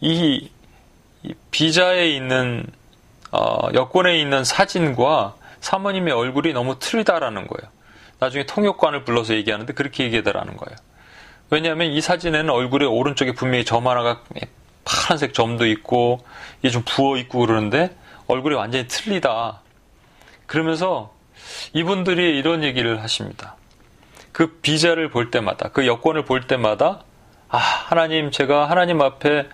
[0.01, 0.51] 이,
[1.51, 2.67] 비자에 있는
[3.31, 7.71] 어, 여권에 있는 사진과 사모님의 얼굴이 너무 틀리다라는 거예요.
[8.19, 10.77] 나중에 통역관을 불러서 얘기하는데 그렇게 얘기하더라는 거예요.
[11.49, 14.21] 왜냐하면 이 사진에는 얼굴의 오른쪽에 분명히 점 하나가
[14.85, 16.25] 파란색 점도 있고
[16.61, 19.62] 이게 좀 부어 있고 그러는데 얼굴이 완전히 틀리다.
[20.53, 21.15] 그러면서
[21.73, 23.57] 이분들이 이런 얘기를 하십니다.
[24.33, 27.05] 그 비자를 볼 때마다, 그 여권을 볼 때마다,
[27.49, 29.49] 아, 하나님, 제가 하나님 앞에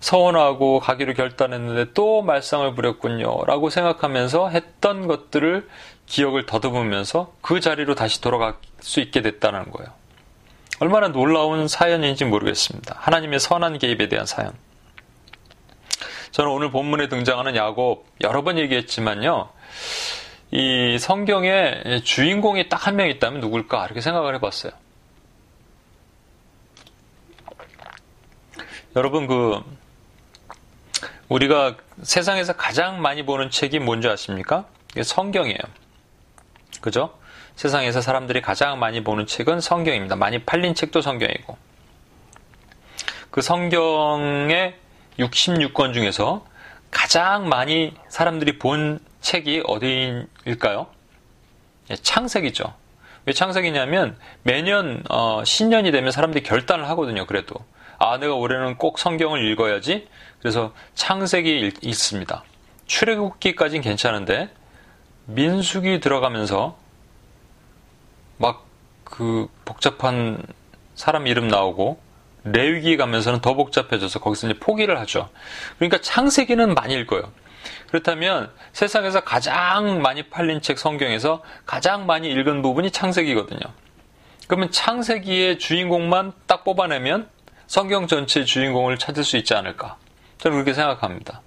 [0.00, 3.44] 서원하고 가기로 결단했는데 또 말썽을 부렸군요.
[3.44, 5.68] 라고 생각하면서 했던 것들을
[6.06, 9.92] 기억을 더듬으면서 그 자리로 다시 돌아갈 수 있게 됐다는 거예요.
[10.80, 12.96] 얼마나 놀라운 사연인지 모르겠습니다.
[12.98, 14.52] 하나님의 선한 개입에 대한 사연.
[16.32, 19.50] 저는 오늘 본문에 등장하는 야곱 여러 번 얘기했지만요.
[20.50, 24.72] 이 성경에 주인공이 딱 한 명 있다면 누굴까 이렇게 생각을 해봤어요.
[28.96, 29.60] 여러분 그
[31.28, 34.66] 우리가 세상에서 가장 많이 보는 책이 뭔지 아십니까?
[34.92, 35.58] 이게 성경이에요.
[36.80, 37.14] 그죠?
[37.56, 40.16] 세상에서 사람들이 가장 많이 보는 책은 성경입니다.
[40.16, 41.56] 많이 팔린 책도 성경이고.
[43.30, 44.76] 그 성경의
[45.18, 46.46] 66권 중에서
[46.90, 50.86] 가장 많이 사람들이 본 책이 어디일까요?
[51.90, 52.72] 예, 창세기죠.
[53.26, 57.26] 왜 창세기냐면 매년 어, 신년이 되면 사람들이 결단을 하거든요.
[57.26, 57.56] 그래도
[57.98, 60.08] 아, 내가 올해는 꼭 성경을 읽어야지.
[60.40, 62.44] 그래서 창세기 읽습니다.
[62.86, 64.50] 출애굽기까지는 괜찮은데
[65.26, 66.78] 민숙이 들어가면서
[68.38, 68.64] 막
[69.04, 70.42] 그 복잡한
[70.94, 72.00] 사람 이름 나오고
[72.44, 75.28] 레위기 가면서는 더 복잡해져서 거기서 이제 포기를 하죠.
[75.78, 77.30] 그러니까 창세기는 많이 읽어요.
[77.88, 83.60] 그렇다면 세상에서 가장 많이 팔린 책 성경에서 가장 많이 읽은 부분이 창세기거든요.
[84.46, 87.28] 그러면 창세기의 주인공만 딱 뽑아내면
[87.66, 89.96] 성경 전체의 주인공을 찾을 수 있지 않을까?
[90.38, 91.40] 저는 그렇게 생각합니다.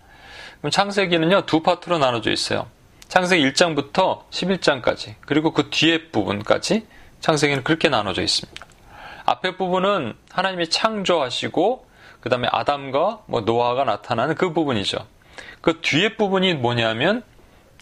[0.59, 2.67] 그럼 창세기는요, 두 파트로 나눠져 있어요.
[3.07, 6.87] 창세기 1장부터 11장까지, 그리고 그 뒤에 부분까지
[7.21, 8.65] 창세기는 그렇게 나눠져 있습니다.
[9.25, 11.87] 앞에 부분은 하나님이 창조하시고,
[12.19, 14.97] 그 다음에 아담과 뭐 노아가 나타나는 그 부분이죠.
[15.67, 17.23] 그 뒤에 부분이 뭐냐면,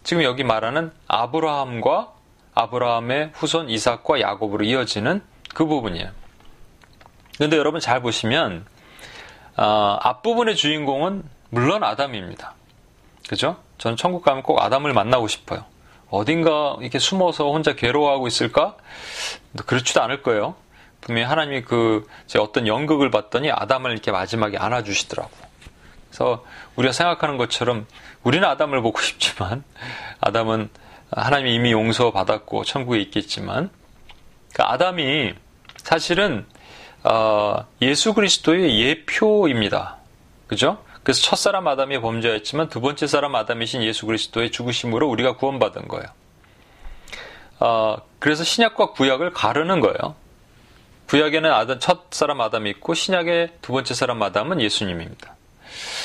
[0.01, 2.13] 지금 여기 말하는 아브라함과
[2.55, 5.21] 아브라함의 후손 이삭과 야곱으로 이어지는
[5.53, 6.09] 그 부분이에요.
[7.35, 8.65] 그런데 여러분 잘 보시면,
[9.57, 12.55] 어, 앞부분의 주인공은 물론 아담입니다.
[13.29, 13.57] 그죠?
[13.77, 15.63] 저는 천국 가면 꼭 아담을 만나고 싶어요.
[16.09, 18.77] 어딘가 이렇게 숨어서 혼자 괴로워하고 있을까?
[19.67, 20.55] 그렇지도 않을 거예요.
[21.01, 25.44] 분명히 하나님이 그, 제 어떤 연극을 봤더니 아담을 이렇게 마지막에 안아주시더라고.
[26.15, 26.45] 그래서
[26.77, 27.85] 우리가 생각하는 것처럼
[28.23, 29.65] 우리는 아담을 보고 싶지만
[30.21, 30.69] 아담은
[31.11, 33.69] 하나님이 이미 용서받았고 천국에 있겠지만
[34.53, 35.33] 그 아담이
[35.77, 36.45] 사실은
[37.03, 39.97] 어, 예수 그리스도의 예표입니다.
[40.47, 40.83] 그죠?
[41.03, 46.05] 그래서 첫 사람 아담이 범죄했지만 두 번째 사람 아담이신 예수 그리스도의 죽으심으로 우리가 구원받은 거예요.
[47.59, 50.15] 어, 그래서 신약과 구약을 가르는 거예요.
[51.07, 55.34] 구약에는 아담, 첫 사람 아담이 있고 신약의 두 번째 사람 아담은 예수님입니다.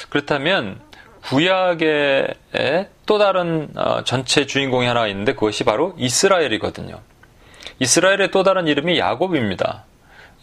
[0.09, 0.81] 그렇다면
[1.23, 2.35] 구약의
[3.07, 7.01] 또 다른 어, 전체 주인공이 하나 있는데 그것이 바로 이스라엘이거든요.
[7.79, 9.85] 이스라엘의 또 다른 이름이 야곱입니다.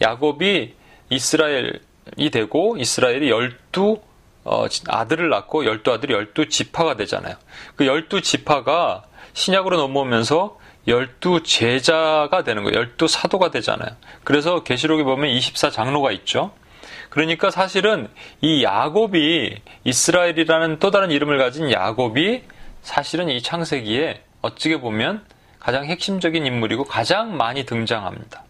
[0.00, 0.74] 야곱이
[1.10, 4.00] 이스라엘이 되고 이스라엘이 열두
[4.44, 7.36] 어, 아들을 낳고 열두 아들이 열두 지파가 되잖아요.
[7.76, 12.78] 그 열두 지파가 신약으로 넘어오면서 열두 제자가 되는 거예요.
[12.78, 13.90] 열두 사도가 되잖아요.
[14.24, 16.52] 그래서 계시록에 보면 24장로가 있죠.
[17.18, 18.06] 그러니까 사실은
[18.40, 22.44] 이 야곱이 이스라엘이라는 또 다른 이름을 가진 야곱이
[22.82, 25.24] 사실은 이 창세기에 어찌게 보면
[25.58, 28.44] 가장 핵심적인 인물이고 가장 많이 등장합니다.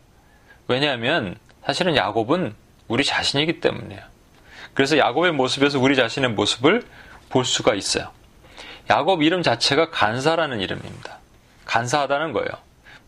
[0.66, 2.54] 왜냐하면 사실은 야곱은
[2.88, 4.02] 우리 자신이기 때문이에요.
[4.74, 6.82] 그래서 야곱의 모습에서 우리 자신의 모습을
[7.30, 8.10] 볼 수가 있어요.
[8.90, 11.20] 야곱 이름 자체가 간사라는 이름입니다.
[11.64, 12.50] 간사하다는 거예요.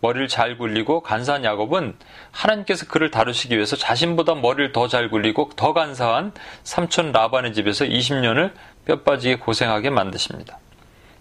[0.01, 1.97] 머리를 잘 굴리고 간사한 야곱은
[2.31, 6.33] 하나님께서 그를 다루시기 위해서 자신보다 머리를 더 잘 굴리고 더 간사한
[6.65, 8.53] 삼촌 라반의 집에서 20년을
[8.87, 10.59] 뼈 빠지게 고생하게 만드십니다.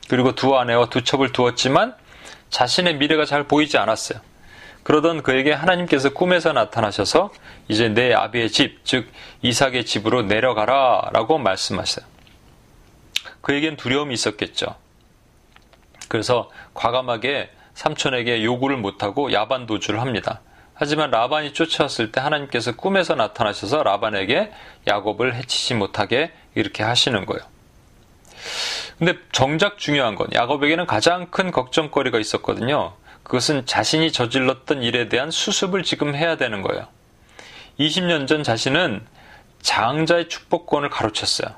[0.10, 1.94] 그리고 두 아내와 두 첩을 두었지만
[2.50, 4.22] 자신의 미래가 잘 보이지 않았어요.
[4.84, 7.32] 그러던 그에게 하나님께서 꿈에서 나타나셔서
[7.68, 9.08] 이제 내 아비의 집, 즉
[9.42, 12.06] 이삭의 집으로 내려가라 라고 말씀하세요.
[13.42, 14.76] 그에겐 두려움이 있었겠죠.
[16.08, 20.42] 그래서 과감하게 삼촌에게 요구를 못하고 야반 도주를 합니다.
[20.74, 24.52] 하지만 라반이 쫓아왔을 때 하나님께서 꿈에서 나타나셔서 라반에게
[24.86, 27.42] 야곱을 해치지 못하게 이렇게 하시는 거예요.
[28.98, 32.96] 근데 정작 중요한 건 야곱에게는 가장 큰 걱정거리가 있었거든요.
[33.24, 36.86] 그것은 자신이 저질렀던 일에 대한 수습을 지금 해야 되는 거예요.
[37.80, 39.06] 20년 전 자신은
[39.62, 41.56] 장자의 축복권을 가로챘어요.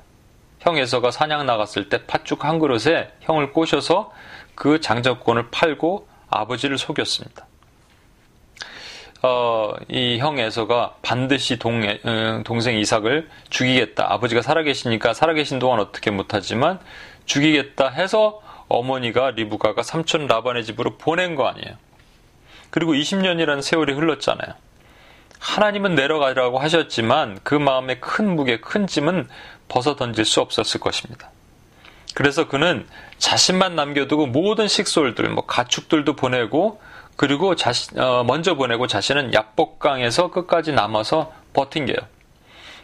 [0.60, 4.12] 형 에서가 사냥 나갔을 때 팥죽 한 그릇에 형을 꼬셔서
[4.54, 7.46] 그 장자권을 팔고 아버지를 속였습니다.
[9.24, 14.12] 어, 이 형 에서가 반드시 동, 어, 동생 이삭을 죽이겠다.
[14.12, 16.80] 아버지가 살아계시니까 살아계신 동안 어떻게 못하지만
[17.26, 21.76] 죽이겠다 해서 어머니가 리브가가 삼촌 라반의 집으로 보낸 거 아니에요.
[22.70, 24.54] 그리고 20년이라는 세월이 흘렀잖아요.
[25.38, 29.28] 하나님은 내려가라고 하셨지만 그 마음의 큰 무게, 큰 짐은
[29.68, 31.30] 벗어 던질 수 없었을 것입니다.
[32.14, 32.86] 그래서 그는
[33.18, 36.80] 자신만 남겨두고 모든 식솔들, 뭐 가축들도 보내고
[37.16, 41.96] 그리고 자신, 어, 먼저 보내고 자신은 야복강에서 끝까지 남아서 버틴 게요.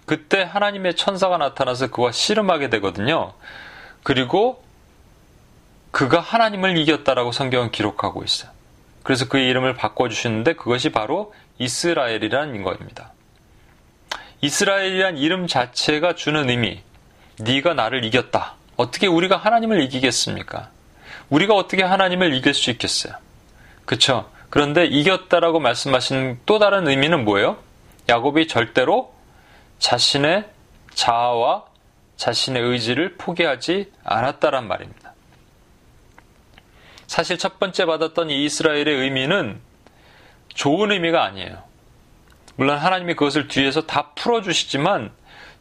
[0.07, 3.35] 그때 하나님의 천사가 나타나서 그와 씨름하게 되거든요.
[4.03, 4.63] 그리고
[5.91, 8.51] 그가 하나님을 이겼다라고 성경은 기록하고 있어요.
[9.03, 13.13] 그래서 그의 이름을 바꿔주시는데 그것이 바로 이스라엘이라는 거입니다.
[14.41, 16.83] 이스라엘이란 이름 자체가 주는 의미,
[17.41, 18.58] 네가 나를 이겼다.
[18.79, 20.71] 어떻게 우리가 하나님을 이기겠습니까?
[21.31, 23.13] 우리가 어떻게 하나님을 이길 수 있겠어요?
[23.85, 24.31] 그쵸?
[24.51, 27.59] 그런데 이겼다라고 말씀하신 또 다른 의미는 뭐예요?
[28.09, 29.13] 야곱이 절대로
[29.81, 30.49] 자신의
[30.95, 31.65] 자아와
[32.17, 35.13] 자신의 의지를 포기하지 않았다란 말입니다.
[37.09, 39.61] 사실 첫 번째 받았던 이 이스라엘의 의미는
[40.55, 41.65] 좋은 의미가 아니에요.
[42.55, 45.11] 물론 하나님이 그것을 뒤에서 다 풀어주시지만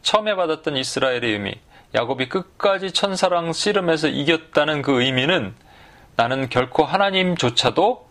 [0.02, 1.54] 처음에 받았던 이스라엘의 의미,
[1.94, 5.54] 야곱이 끝까지 천사랑 씨름해서 이겼다는 그 의미는
[6.16, 8.08] 나는 결코 하나님조차도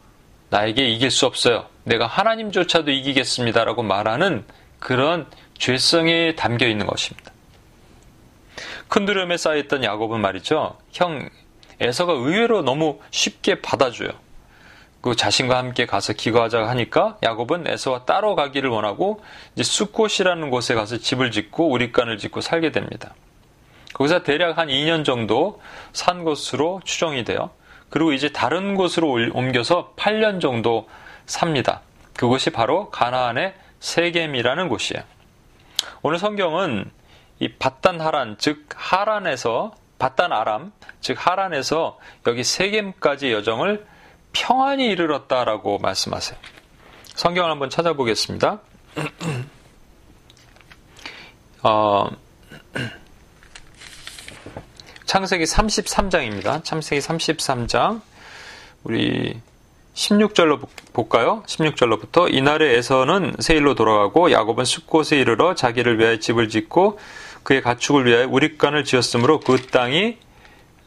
[0.49, 1.65] 나에게 이길 수 없어요.
[1.83, 4.45] 내가 하나님조차도 이기겠습니다라고 말하는
[4.79, 7.31] 그런 죄성에 담겨 있는 것입니다.
[8.87, 10.77] 큰 두려움에 쌓여있던 야곱은 말이죠.
[10.91, 11.29] 형
[11.79, 14.09] 에서가 의외로 너무 쉽게 받아줘요.
[15.01, 19.21] 그 자신과 함께 가서 기거하자 하니까 야곱은 에서와 따로 가기를 원하고
[19.53, 23.13] 이제 수꽃이라는 곳에 가서 집을 짓고 우리간을 짓고 살게 됩니다.
[23.97, 25.59] 거기서 대략 한 2년 정도
[25.91, 27.49] 산 것으로 추정이 돼요.
[27.89, 30.87] 그리고 이제 다른 곳으로 옮겨서 8년 정도
[31.25, 31.81] 삽니다.
[32.15, 35.03] 그곳이 바로 가나안의 세겜이라는 곳이에요.
[36.03, 36.91] 오늘 성경은
[37.39, 43.87] 이 바단 하란 즉 하란에서 바단 아람 즉 하란에서 여기 세겜까지 여정을
[44.31, 46.37] 평안히 이르렀다라고 말씀하세요.
[47.15, 48.59] 성경을 한번 찾아보겠습니다.
[51.63, 52.07] 어,
[55.07, 56.61] 창세기 33장입니다.
[56.65, 58.01] 창세기 33장.
[58.83, 59.39] 우리
[59.93, 61.43] 16절로 볼까요?
[61.47, 66.99] 16절로부터 이날에 에서는 세일로 돌아가고 야곱은 숲곳에 이르러 자기를 위하여 집을 짓고
[67.43, 70.17] 그의 가축을 위하여 우리간을 지었으므로 그 땅이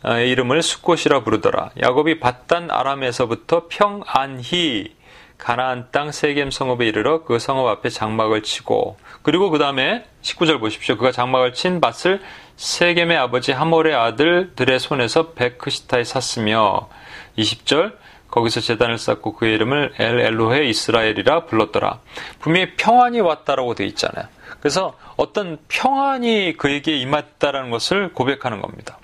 [0.03, 1.71] 아, 이름을 숲곳이라 부르더라.
[1.81, 4.95] 야곱이 바단 아람에서부터 평안히
[5.39, 10.99] 가나안 땅 세겜 성읍에 이르러 그 성읍 앞에 장막을 치고 그리고 그 다음에 19절 보십시오.
[10.99, 12.21] 그가 장막을 친 밭을
[12.61, 16.91] 세겜의 아버지 하몰의 아들들의 손에서 베크시타에 샀으며
[17.39, 17.97] 20절
[18.29, 22.01] 거기서 재단을 쌓고 그의 이름을 엘 엘로헤 이스라엘이라 불렀더라.
[22.39, 24.27] 분명히 평안이 왔다라고 되어 있잖아요.
[24.61, 28.99] 그래서 어떤 평안이 그에게 임했다라는 것을 고백하는 겁니다.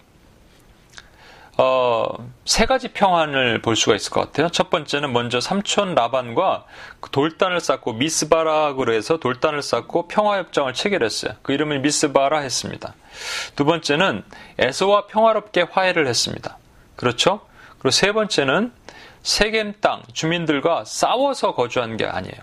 [1.59, 2.07] 어,
[2.45, 4.51] 세 가지 평안을 볼 수가 있을 것 같아요.
[4.51, 6.65] 첫 번째는 먼저 삼촌 라반과
[7.01, 11.33] 그 돌단을 쌓고 미스바라그로 해서 돌단을 쌓고 평화협정을 체결했어요.
[11.43, 12.95] 그 이름을 미스바라 했습니다.
[13.55, 14.23] 두 번째는
[14.59, 16.59] 에서와 평화롭게 화해를 했습니다.
[16.95, 17.41] 그렇죠?
[17.79, 18.73] 그리고 세 번째는
[19.23, 22.37] 세겜 땅 주민들과 싸워서 거주한 게 아니에요.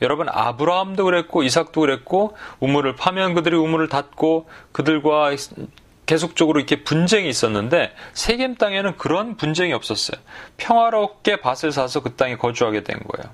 [0.00, 5.32] 여러분 아브라함도 그랬고 이삭도 그랬고 우물을 파면 그들이 우물을 닫고 그들과
[6.10, 10.20] 계속적으로 이렇게 분쟁이 있었는데 세겜 땅에는 그런 분쟁이 없었어요.
[10.56, 13.32] 평화롭게 밭을 사서 그 땅에 거주하게 된 거예요.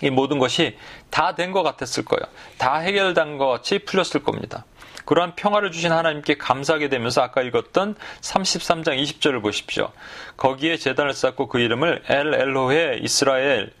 [0.00, 0.76] 이 모든 것이
[1.10, 2.22] 다 된 것 같았을 거예요.
[2.58, 4.66] 다 해결된 것 같이 풀렸을 겁니다.
[5.04, 9.90] 그러한 평화를 주신 하나님께 감사하게 되면서 아까 읽었던 33장 20절을 보십시오.
[10.36, 13.72] 거기에 재단을 쌓고 그 이름을 엘 엘로헤 이스라엘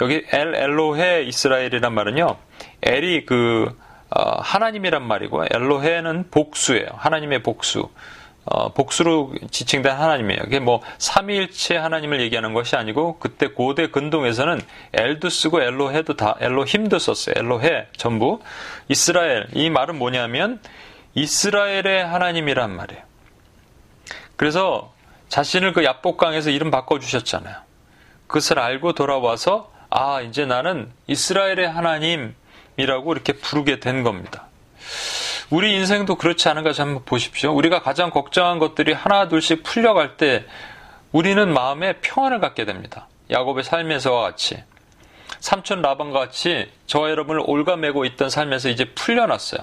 [0.00, 2.38] 여기 엘 엘로헤 이스라엘이란 말은요.
[2.82, 6.88] 엘이 그 어, 하나님이란 말이고 엘로헤는 복수예요.
[6.96, 7.88] 하나님의 복수.
[8.46, 10.40] 어, 복수로 지칭된 하나님이에요.
[10.46, 14.60] 이게 뭐 삼위일체 하나님을 얘기하는 것이 아니고 그때 고대 근동에서는
[14.94, 17.34] 엘도 쓰고 엘로헤도 다 엘로힘도 썼어요.
[17.36, 18.40] 엘로헤 전부
[18.88, 20.60] 이스라엘 이 말은 뭐냐면
[21.14, 23.02] 이스라엘의 하나님이란 말이에요.
[24.36, 24.94] 그래서
[25.28, 27.54] 자신을 그 야복강에서 이름 바꿔 주셨잖아요.
[28.26, 32.34] 그것을 알고 돌아와서 아 이제 나는 이스라엘의 하나님
[32.80, 34.48] 이라고 이렇게 부르게 된 겁니다.
[35.50, 37.52] 우리 인생도 그렇지 않은가 한번 보십시오.
[37.52, 40.44] 우리가 가장 걱정한 것들이 하나 둘씩 풀려갈 때
[41.12, 43.08] 우리는 마음에 평안을 갖게 됩니다.
[43.30, 44.62] 야곱의 삶에서와 같이
[45.40, 49.60] 삼촌 라반과 같이 저와 여러분을 올가매고 있던 삶에서 이제 풀려났어요.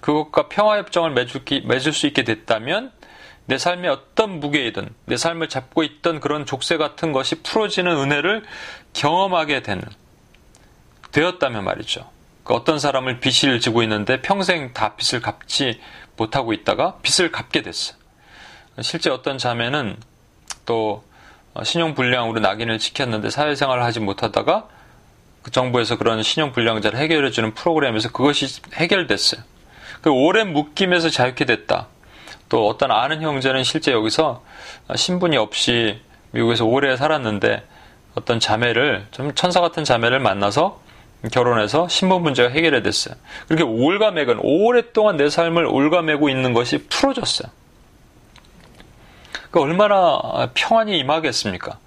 [0.00, 2.92] 그것과 평화협정을 맺을 수 있게 됐다면
[3.46, 8.44] 내 삶에 어떤 무게이든 내 삶을 잡고 있던 그런 족쇄 같은 것이 풀어지는 은혜를
[8.92, 9.82] 경험하게 되는
[11.12, 12.08] 되었다면 말이죠.
[12.46, 15.80] 그 어떤 사람을 빚을 지고 있는데 평생 다 빚을 갚지
[16.16, 17.98] 못하고 있다가 빚을 갚게 됐어요.
[18.82, 19.96] 실제 어떤 자매는
[20.64, 21.02] 또
[21.60, 24.68] 신용불량으로 낙인을 찍혔는데 사회생활을 하지 못하다가
[25.42, 29.42] 그 정부에서 그런 신용불량자를 해결해주는 프로그램에서 그것이 해결됐어요.
[30.02, 31.88] 그 오랜 묶임에서 자유케 됐다.
[32.48, 34.44] 또 어떤 아는 형제는 실제 여기서
[34.94, 37.66] 신분이 없이 미국에서 오래 살았는데
[38.14, 40.85] 어떤 자매를 좀 천사 같은 자매를 만나서
[41.30, 43.14] 결혼해서 신분 문제가 해결이 됐어요.
[43.48, 47.50] 그렇게 올가맥은 오랫동안 내 삶을 올가매고 있는 것이 풀어졌어요.
[49.50, 51.78] 그 얼마나 평안이 임하겠습니까?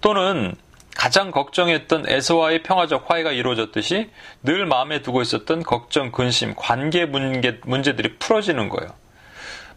[0.00, 0.54] 또는
[0.94, 4.10] 가장 걱정했던 에서와의 평화적 화해가 이루어졌듯이
[4.42, 8.92] 늘 마음에 두고 있었던 걱정, 근심, 관계 문제, 문제들이 풀어지는 거예요.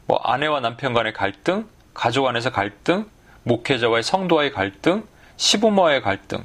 [0.07, 3.05] 뭐 아내와 남편 간의 갈등, 가족 안에서 갈등,
[3.43, 5.03] 목회자와의 성도와의 갈등,
[5.37, 6.43] 시부모와의 갈등,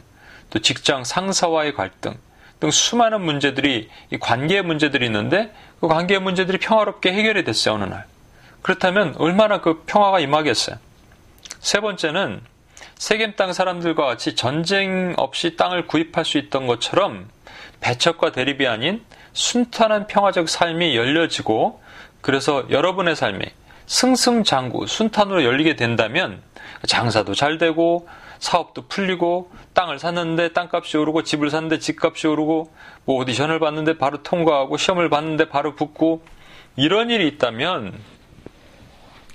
[0.50, 2.14] 또 직장 상사와의 갈등,
[2.60, 8.06] 등 수많은 문제들이 이 관계 문제들이 있는데 그 관계 문제들이 평화롭게 해결이 됐어요 어느 날.
[8.62, 10.76] 그렇다면 얼마나 그 평화가 임하겠어요.
[11.60, 12.40] 세 번째는
[12.96, 17.28] 세겜 땅 사람들과 같이 전쟁 없이 땅을 구입할 수 있던 것처럼
[17.80, 19.04] 배척과 대립이 아닌
[19.34, 21.82] 순탄한 평화적 삶이 열려지고
[22.22, 23.44] 그래서 여러분의 삶이
[23.86, 26.42] 승승장구 순탄으로 열리게 된다면
[26.86, 32.72] 장사도 잘 되고 사업도 풀리고 땅을 샀는데 땅값이 오르고 집을 샀는데 집값이 오르고
[33.04, 36.24] 뭐 오디션을 봤는데 바로 통과하고 시험을 봤는데 바로 붙고
[36.76, 37.92] 이런 일이 있다면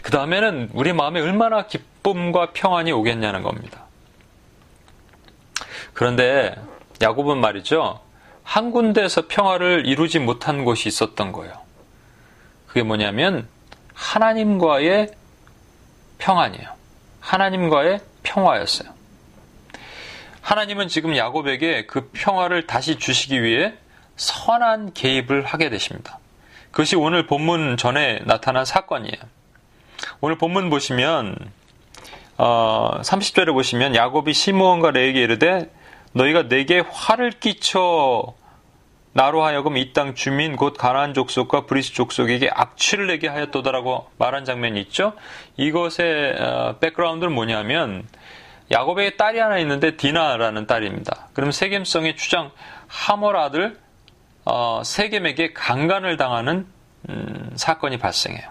[0.01, 3.85] 그 다음에는 우리 마음에 얼마나 기쁨과 평안이 오겠냐는 겁니다.
[5.93, 6.55] 그런데
[7.01, 7.99] 야곱은 말이죠.
[8.43, 11.53] 한 군데에서 평화를 이루지 못한 곳이 있었던 거예요.
[12.65, 13.47] 그게 뭐냐면
[13.93, 15.11] 하나님과의
[16.17, 16.67] 평안이에요.
[17.19, 19.00] 하나님과의 평화였어요.
[20.41, 23.73] 하나님은 지금 야곱에게 그 평화를 다시 주시기 위해
[24.15, 26.19] 선한 개입을 하게 되십니다.
[26.71, 29.15] 그것이 오늘 본문 전에 나타난 사건이에요.
[30.19, 31.35] 오늘 본문 보시면
[32.37, 35.69] 어, 30절에 보시면 야곱이 시므온과 레위에게 이르되
[36.13, 38.33] 너희가 내게 화를 끼쳐
[39.13, 44.79] 나로 하여금 이 땅 주민 곧 가나안 족속과 브리스 족속에게 악취를 내게 하였도다라고 말한 장면이
[44.81, 45.13] 있죠.
[45.57, 48.07] 이것의 어, 백그라운드는 뭐냐면
[48.71, 51.27] 야곱에게 딸이 하나 있는데 디나라는 딸입니다.
[51.33, 52.51] 그럼 세겜성의 추장
[52.87, 53.77] 하몰 아들
[54.45, 56.65] 어, 세겜에게 강간을 당하는
[57.09, 58.49] 음, 사건이 발생해요.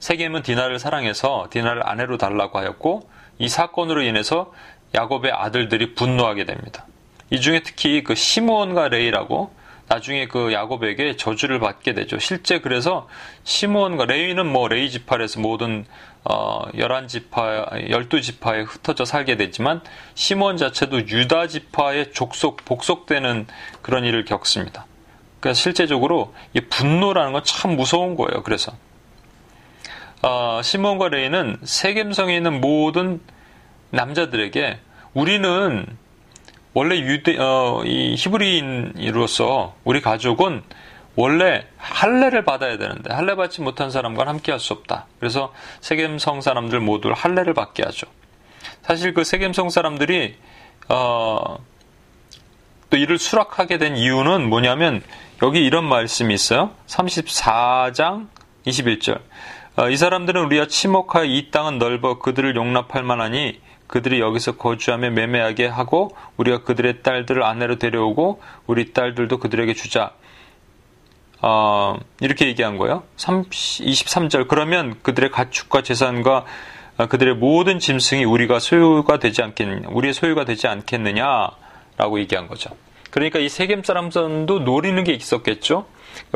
[0.00, 4.52] 세겜은 디나를 사랑해서 디나를 아내로 달라고 하였고 이 사건으로 인해서
[4.94, 6.86] 야곱의 아들들이 분노하게 됩니다.
[7.30, 9.54] 이 중에 특히 그 시므온과 레위라고
[9.92, 12.18] 나중에 그 야곱에게 저주를 받게 되죠.
[12.18, 13.08] 실제 그래서
[13.44, 15.84] 시므온과 레위는 뭐 레위 지파에서 모든
[16.24, 19.82] 어 11지파, 12지파에 흩어져 살게 되지만
[20.14, 23.46] 시므온 자체도 유다 지파의 족속 복속되는
[23.82, 24.86] 그런 일을 겪습니다.
[25.40, 28.42] 그러니까 실제적으로 이 분노라는 건 참 무서운 거예요.
[28.44, 28.72] 그래서
[30.22, 33.20] 어, 시몬과 레이는 세겜성에 있는 모든
[33.90, 34.78] 남자들에게
[35.12, 35.86] 우리는
[36.74, 40.62] 원래 유대 어, 이 히브리인으로서 우리 가족은
[41.14, 45.06] 원래 할례를 받아야 되는데 할례 받지 못한 사람과 함께 할 수 없다.
[45.20, 48.06] 그래서 세겜성 사람들 모두 할례를 받게 하죠.
[48.82, 50.36] 사실 그 세겜성 사람들이
[50.88, 51.58] 어,
[52.88, 55.02] 또 이를 수락하게 된 이유는 뭐냐면
[55.42, 56.70] 여기 이런 말씀이 있어요.
[56.86, 58.28] 34장
[58.66, 59.20] 21절.
[59.76, 63.60] 어, 이 사람들은 우리가 침묵하여 이 땅은 넓어 그들을 용납할 만하니
[63.92, 70.12] 그들이 여기서 거주하며 매매하게 하고 우리가 그들의 딸들을 아내로 데려오고 우리 딸들도 그들에게 주자.
[71.42, 73.02] 어, 이렇게 얘기한 거예요.
[73.18, 74.48] 23절.
[74.48, 76.46] 그러면 그들의 가축과 재산과
[76.96, 82.70] 어, 그들의 모든 짐승이 우리가 소유가 되지 않겠느냐, 우리의 소유가 되지 않겠느냐라고 얘기한 거죠.
[83.10, 85.84] 그러니까 이 세겜 사람들도 노리는 게 있었겠죠.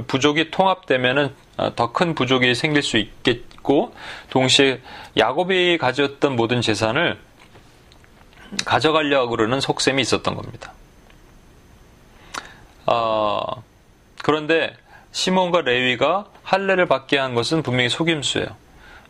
[0.07, 3.95] 부족이 통합되면은 어, 더큰 부족이 생길 수 있겠고
[4.29, 4.83] 동시에
[5.17, 7.19] 야곱이 가졌던 모든 재산을
[8.64, 10.72] 가져가려고 그러는 속셈이 있었던 겁니다.
[12.86, 13.62] 어,
[14.22, 14.74] 그런데
[15.12, 18.47] 시몬과 레위가 할례를 받게 한 것은 분명히 속임수예요.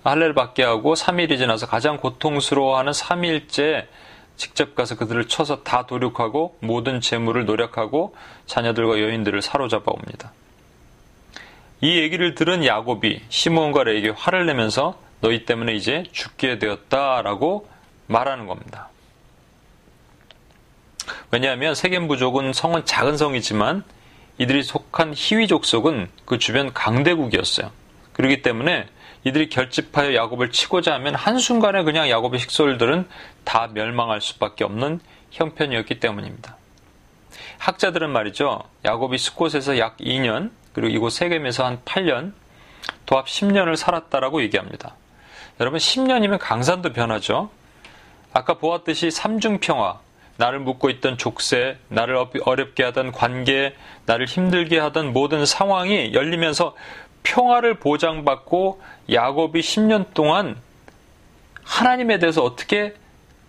[0.05, 3.87] 할례를 받게 하고 3일이 지나서 가장 고통스러워하는 3일째
[4.37, 8.15] 직접 가서 그들을 쳐서 다 도륙하고 모든 재물을 노력하고
[8.47, 10.33] 자녀들과 여인들을 사로잡아 옵니다.
[11.81, 17.69] 이 얘기를 들은 야곱이 시몬과 레에게 화를 내면서 너희 때문에 이제 죽게 되었다라고
[18.07, 18.91] 말하는 겁니다.
[21.31, 23.85] 왜냐하면 세겜 부족은 성은 작은 성이지만
[24.39, 27.71] 이들이 속한 희위 족 속은 그 주변 강대국이었어요.
[28.13, 28.87] 그렇기 때문에
[29.25, 33.09] 이들이 결집하여 야곱을 치고자 하면 한순간에 그냥 야곱의 식솔들은
[33.45, 35.01] 다 멸망할 수밖에 없는
[35.33, 36.57] 형편이었기 때문입니다.
[37.59, 38.63] 학자들은 말이죠.
[38.85, 42.33] 야곱이 스콧에서 약 2년, 그리고 이곳 세겜에서 한 8년,
[43.07, 44.95] 도합 10년을 살았다라고 얘기합니다.
[45.59, 47.51] 여러분 10년이면 강산도 변하죠.
[48.33, 50.01] 아까 보았듯이 삼중평화,
[50.39, 53.75] 나를 묶고 있던 족쇄, 나를 어렵게 하던 관계,
[54.05, 56.75] 나를 힘들게 하던 모든 상황이 열리면서
[57.23, 58.81] 평화를 보장받고
[59.11, 60.57] 야곱이 10년 동안
[61.65, 62.95] 하나님에 대해서 어떻게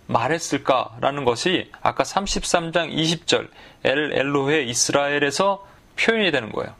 [0.06, 3.48] 말했을까라는 것이 아까 33장 20절
[3.84, 5.66] 엘 엘로헤 이스라엘에서
[5.98, 6.74] 표현이 되는 거예요.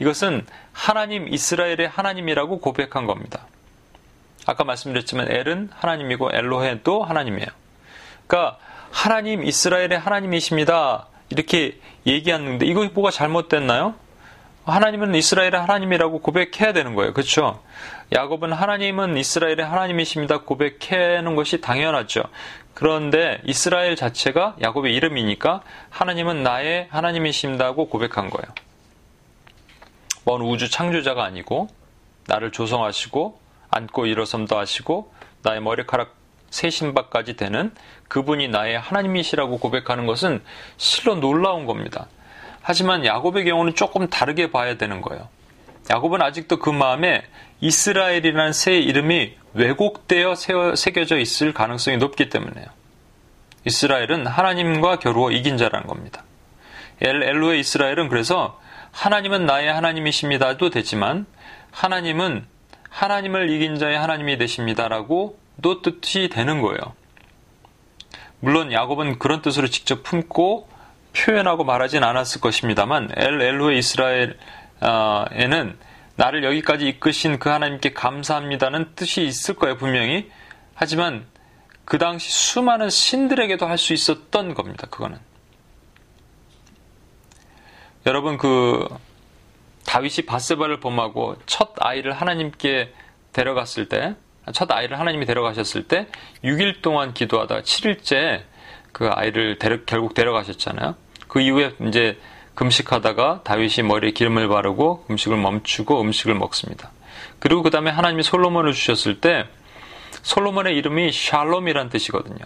[0.00, 3.46] 이것은 하나님 이스라엘의 하나님이라고 고백한 겁니다.
[4.46, 7.48] 아까 말씀드렸지만 엘은 하나님이고 엘로헤도 하나님이에요.
[8.26, 8.58] 그러니까
[8.90, 11.06] 하나님 이스라엘의 하나님이십니다.
[11.30, 13.94] 이렇게 얘기하는데 이거 뭐가 잘못됐나요?
[14.64, 17.14] 하나님은 이스라엘의 하나님이라고 고백해야 되는 거예요.
[17.14, 17.62] 그렇죠?
[18.12, 20.42] 야곱은 하나님은 이스라엘의 하나님이십니다.
[20.42, 22.22] 고백하는 것이 당연하죠.
[22.74, 28.54] 그런데 이스라엘 자체가 야곱의 이름이니까 하나님은 나의 하나님이십니다고 고백한 거예요.
[30.24, 31.68] 먼 우주 창조자가 아니고
[32.26, 35.12] 나를 조성하시고 앉고 일어섬도 하시고
[35.42, 36.17] 나의 머리카락
[36.50, 37.72] 새 신박까지 되는
[38.08, 40.42] 그분이 나의 하나님이시라고 고백하는 것은
[40.76, 42.06] 실로 놀라운 겁니다.
[42.62, 45.28] 하지만 야곱의 경우는 조금 다르게 봐야 되는 거예요.
[45.90, 47.22] 야곱은 아직도 그 마음에
[47.60, 50.34] 이스라엘이라는 새 이름이 왜곡되어
[50.76, 52.66] 새겨져 있을 가능성이 높기 때문에요.
[53.64, 56.24] 이스라엘은 하나님과 겨루어 이긴 자라는 겁니다.
[57.00, 58.60] 엘, 엘로의 이스라엘은 그래서
[58.92, 61.26] 하나님은 나의 하나님이십니다도 되지만
[61.70, 62.46] 하나님은
[62.90, 66.78] 하나님을 이긴 자의 하나님이 되십니다라고 또 뜻이 되는 거예요.
[68.40, 70.68] 물론 야곱은 그런 뜻으로 직접 품고
[71.16, 74.36] 표현하고 말하진 않았을 것입니다만 엘 엘로의 이스라엘에는
[76.16, 80.30] 나를 여기까지 이끄신 그 하나님께 감사합니다는 뜻이 있을 거예요 분명히
[80.74, 81.26] 하지만
[81.84, 85.18] 그 당시 수많은 신들에게도 할 수 있었던 겁니다 그거는
[88.06, 88.86] 여러분 그
[89.86, 92.92] 다윗이 바세바를 범하고 첫 아이를 하나님께
[93.32, 94.16] 데려갔을 때,
[94.52, 96.06] 첫 아이를 하나님이 데려가셨을 때
[96.44, 98.42] 6일 동안 기도하다 7일째
[98.92, 100.94] 그 아이를 데려, 결국 데려가셨잖아요.
[101.28, 102.18] 그 이후에 이제
[102.54, 106.90] 금식하다가 다윗이 머리에 기름을 바르고 음식을 멈추고 음식을 먹습니다.
[107.38, 109.46] 그리고 그 다음에 하나님이 솔로몬을 주셨을 때
[110.22, 112.44] 솔로몬의 이름이 샬롬이란 뜻이거든요.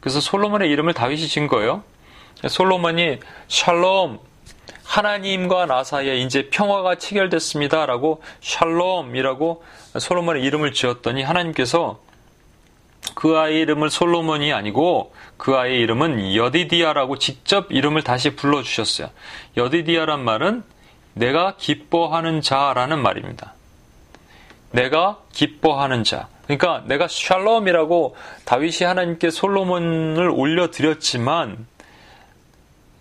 [0.00, 1.82] 그래서 솔로몬의 이름을 다윗이 진 거예요.
[2.46, 3.18] 솔로몬이
[3.48, 4.20] 샬롬
[4.84, 9.62] 하나님과 나 사이에 이제 평화가 체결됐습니다라고 샬롬이라고
[10.00, 12.00] 솔로몬의 이름을 지었더니 하나님께서
[13.14, 19.10] 그 아이의 이름을 솔로몬이 아니고 그 아이의 이름은 여디디아라고 직접 이름을 다시 불러주셨어요.
[19.56, 20.62] 여디디아란 말은
[21.14, 23.54] 내가 기뻐하는 자라는 말입니다.
[24.70, 26.28] 내가 기뻐하는 자.
[26.44, 31.66] 그러니까 내가 샬롬이라고 다윗이 하나님께 솔로몬을 올려드렸지만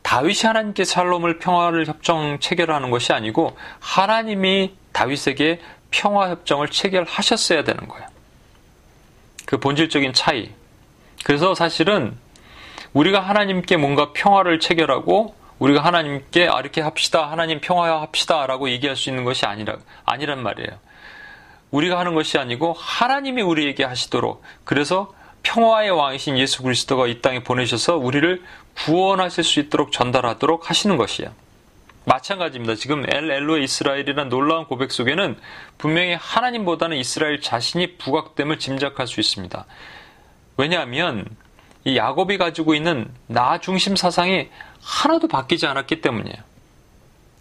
[0.01, 5.59] 다윗이 하나님께 살롬을 평화를 협정 체결하는 것이 아니고 하나님이 다윗에게
[5.91, 8.07] 평화 협정을 체결하셨어야 되는 거예요.
[9.45, 10.51] 그 본질적인 차이.
[11.23, 12.17] 그래서 사실은
[12.93, 17.29] 우리가 하나님께 뭔가 평화를 체결하고 우리가 하나님께 아 이렇게 합시다.
[17.31, 20.69] 하나님 평화합시다 라고 얘기할 수 있는 것이 아니라 아니란 말이에요.
[21.71, 25.13] 우리가 하는 것이 아니고 하나님이 우리에게 하시도록 그래서
[25.43, 28.43] 평화의 왕이신 예수 그리스도가 이 땅에 보내셔서 우리를
[28.75, 31.31] 구원하실 수 있도록 전달하도록 하시는 것이에요.
[32.07, 32.75] 마찬가지입니다.
[32.75, 35.37] 지금 엘 엘로의 이스라엘이라는 놀라운 고백 속에는
[35.77, 39.65] 분명히 하나님보다는 이스라엘 자신이 부각됨을 짐작할 수 있습니다.
[40.55, 41.25] 왜냐하면
[41.83, 44.47] 이 야곱이 가지고 있는 나 중심 사상이
[44.81, 46.37] 하나도 바뀌지 않았기 때문이에요.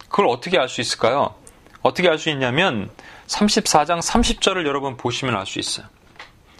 [0.09, 1.33] 그걸 어떻게 알 수 있을까요?
[1.81, 2.89] 어떻게 알 수 있냐면
[3.27, 5.87] 34장 30절을 여러분 보시면 알 수 있어요.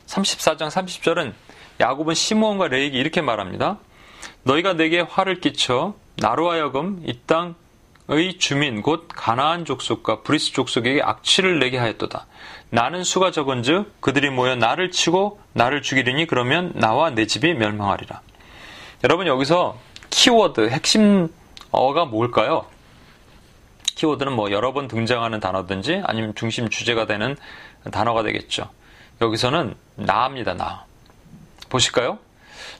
[0.06, 1.34] 34장 30절은
[1.82, 3.80] 야곱은 시므온과 레에게 이렇게 말합니다.
[4.44, 7.56] 너희가 내게 화를 끼쳐 나로 하여금 이 땅
[8.10, 12.26] 의 주민 곧 가나안 족속과 브리스 족속에게 악취를 내게 하였도다.
[12.70, 18.22] 나는 수가 적은즉 그들이 모여 나를 치고 나를 죽이리니 그러면 나와 내 집이 멸망하리라.
[19.04, 19.78] 여러분 여기서
[20.10, 21.28] 키워드 핵심
[21.72, 22.66] 어가 뭘까요?
[23.96, 27.36] 키워드는 뭐 여러 번 등장하는 단어든지 아니면 중심 주제가 되는
[27.92, 28.70] 단어가 되겠죠.
[29.22, 30.86] 여기서는 나입니다, 나.
[31.70, 32.20] 보실까요?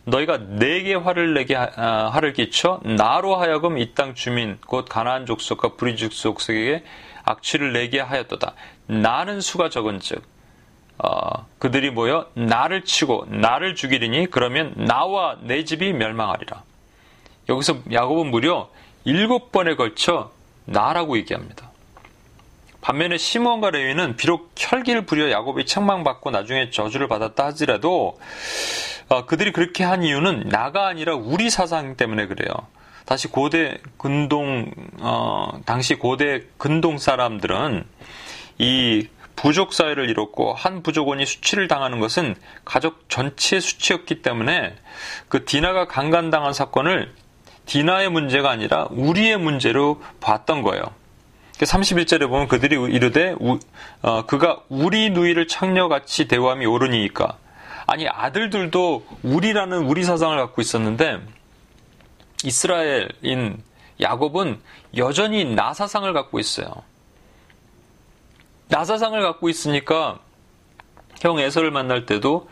[0.08, 5.76] 너희가 내게 화를 내게 아, 화를 끼쳐 나로 하여금 이 땅 주민 곧 가나안 족속과
[5.76, 6.84] 브리죽 족속에게
[7.26, 8.54] 악취를 내게 하였도다.
[8.88, 10.24] 나는 수가 적은즉
[11.00, 16.64] 어, 그들이 모여 나를 치고 나를 죽이리니 그러면 나와 내 집이 멸망하리라.
[17.50, 18.70] 여기서 야곱은 무려
[19.04, 20.32] 일곱 번에 걸쳐
[20.66, 21.67] 나라고 얘기합니다.
[22.88, 28.18] 반면에 시몬과 레위는 비록 혈기를 부려 야곱이 책망받고 나중에 저주를 받았다 하지라도
[29.10, 32.50] 어, 그들이 그렇게 한 이유는 나가 아니라 우리 사상 때문에 그래요.
[33.06, 34.72] 다시 고대 근동
[35.02, 37.84] 어, 당시 고대 근동 사람들은
[38.58, 44.78] 이 부족 사회를 이뤘고 한 부족원이 수치를 당하는 것은 가족 전체의 수치였기 때문에
[45.28, 47.14] 그 디나가 강간당한 사건을
[47.66, 50.84] 디나의 문제가 아니라 우리의 문제로 봤던 거예요.
[51.66, 53.60] 31절에 보면 그들이 이르되 우,
[54.02, 57.38] 어, 그가 우리 누이를 창녀같이 대우함이 옳으니까
[57.88, 61.22] 아니 아들들도 우리라는 우리 사상을 갖고 있었는데
[62.44, 63.64] 이스라엘인
[64.00, 64.60] 야곱은
[64.98, 66.68] 여전히 나 사상을 갖고 있어요.
[68.68, 70.20] 나 사상을 갖고 있으니까
[71.20, 72.50] 형 에서를 만날 때도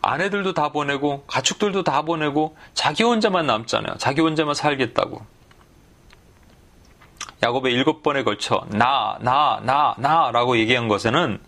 [0.00, 3.96] 아내들도 다 보내고 가축들도 다 보내고 자기 혼자만 남잖아요.
[3.98, 5.20] 자기 혼자만 살겠다고.
[7.42, 11.38] 야곱의 일곱 번에 걸쳐 나, 나, 나, 나라고 얘기한 것에는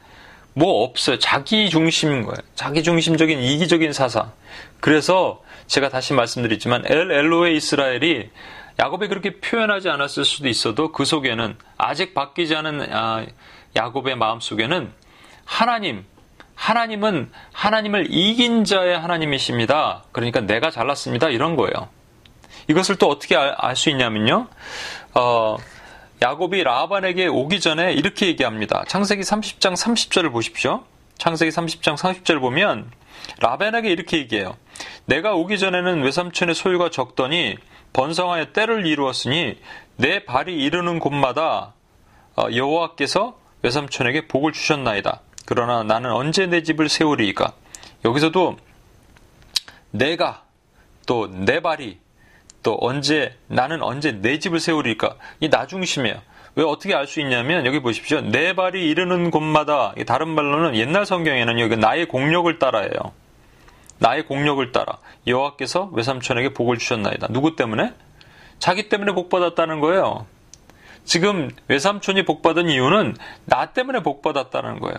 [0.54, 1.18] 뭐 없어요.
[1.18, 2.36] 자기 중심인 거예요.
[2.54, 4.32] 자기 중심적인 이기적인 사상.
[4.80, 8.30] 그래서 제가 다시 말씀드리지만 엘 엘로의 이스라엘이
[8.78, 13.24] 야곱이 그렇게 표현하지 않았을 수도 있어도 그 속에는 아직 바뀌지 않은 아,
[13.76, 14.92] 야곱의 마음 속에는
[15.44, 16.04] 하나님,
[16.54, 20.04] 하나님은 하나님을 이긴 자의 하나님이십니다.
[20.12, 21.28] 그러니까 내가 잘났습니다.
[21.28, 21.88] 이런 거예요.
[22.68, 24.48] 이것을 또 어떻게 알 수 있냐면요.
[25.14, 25.56] 어,
[26.20, 28.84] 야곱이 라반에게 오기 전에 이렇게 얘기합니다.
[28.88, 30.84] 창세기 30장 30절을 보십시오.
[31.18, 32.90] 창세기 30장 30절 보면
[33.40, 34.56] 라반에게 이렇게 얘기해요.
[35.06, 37.56] 내가 오기 전에는 외삼촌의 소유가 적더니
[37.92, 39.58] 번성하여 때를 이루었으니
[39.96, 41.74] 내 발이 이르는 곳마다
[42.36, 45.20] 어, 여호와께서 외삼촌에게 복을 주셨나이다.
[45.46, 47.52] 그러나 나는 언제 내 집을 세우리이까?
[48.04, 48.56] 여기서도
[49.90, 50.42] 내가
[51.06, 51.98] 또 내 발이
[52.62, 55.16] 또 언제 나는 언제 내 집을 세우리까?
[55.40, 56.20] 이 나중심이에요.
[56.56, 58.20] 왜 어떻게 알 수 있냐면 여기 보십시오.
[58.20, 63.12] 내 발이 이르는 곳마다 다른 말로는 옛날 성경에는 여기 나의 공력을 따라예요.
[63.98, 67.28] 나의 공력을 따라 여호와께서 외삼촌에게 복을 주셨나이다.
[67.30, 67.92] 누구 때문에?
[68.58, 70.26] 자기 때문에 복 받았다는 거예요.
[71.04, 74.96] 지금 외삼촌이 복 받은 이유는 나 때문에 복 받았다는 거예요.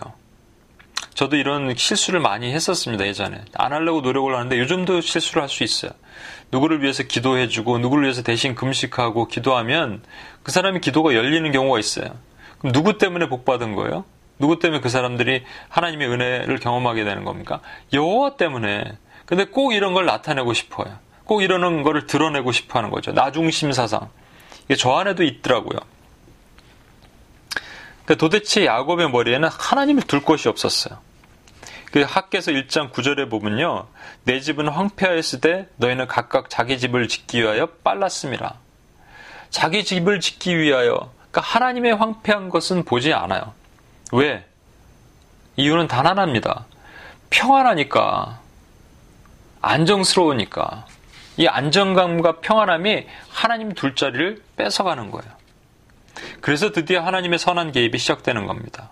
[1.14, 3.42] 저도 이런 실수를 많이 했었습니다, 예전에.
[3.54, 5.90] 안 하려고 노력을 하는데 요즘도 실수를 할 수 있어요.
[6.52, 10.02] 누구를 위해서 기도해주고, 누구를 위해서 대신 금식하고 기도하면
[10.42, 12.06] 그 사람이 기도가 열리는 경우가 있어요.
[12.58, 14.04] 그럼 누구 때문에 복 받은 거예요?
[14.38, 17.60] 누구 때문에 그 사람들이 하나님의 은혜를 경험하게 되는 겁니까?
[17.92, 18.98] 여호와 때문에.
[19.26, 20.98] 근데 꼭 이런 걸 나타내고 싶어요.
[21.24, 23.12] 꼭 이러는 거를 드러내고 싶어 하는 거죠.
[23.12, 24.08] 나중심 사상.
[24.64, 25.78] 이게 저 안에도 있더라고요.
[28.04, 30.98] 그러니까 도대체 야곱의 머리에는 하나님을 둘 것이 없었어요.
[31.90, 33.86] 그 학계서 1장 9절에 보면요.
[34.24, 38.56] 내 집은 황폐하였을 때 너희는 각각 자기 집을 짓기 위하여 빨랐습니다.
[39.50, 43.54] 자기 집을 짓기 위하여 그러니까 하나님의 황폐한 것은 보지 않아요.
[44.12, 44.44] 왜?
[45.56, 46.66] 이유는 단 하나입니다.
[47.30, 48.40] 평안하니까.
[49.60, 50.86] 안정스러우니까.
[51.36, 55.30] 이 안정감과 평안함이 하나님 둘자리를 뺏어가는 거예요.
[56.40, 58.90] 그래서 드디어 하나님의 선한 개입이 시작되는 겁니다.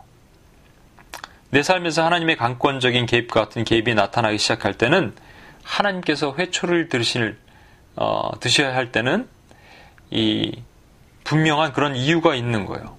[1.50, 5.14] 내 삶에서 하나님의 강권적인 개입과 같은 개입이 나타나기 시작할 때는
[5.62, 7.38] 하나님께서 회초를 드실,
[7.96, 9.28] 어, 드셔야 할 때는
[10.10, 10.62] 이
[11.24, 12.96] 분명한 그런 이유가 있는 거예요.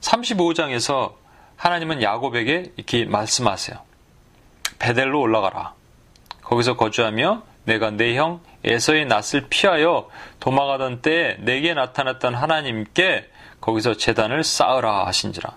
[0.00, 1.14] 35장에서
[1.56, 3.78] 하나님은 야곱에게 이렇게 말씀하세요.
[4.78, 5.74] 베델로 올라가라.
[6.42, 10.08] 거기서 거주하며 내가 내 형 에서의 낯을 피하여
[10.40, 15.56] 도망가던 때에 내게 나타났던 하나님께 거기서 재단을 쌓으라 하신지라.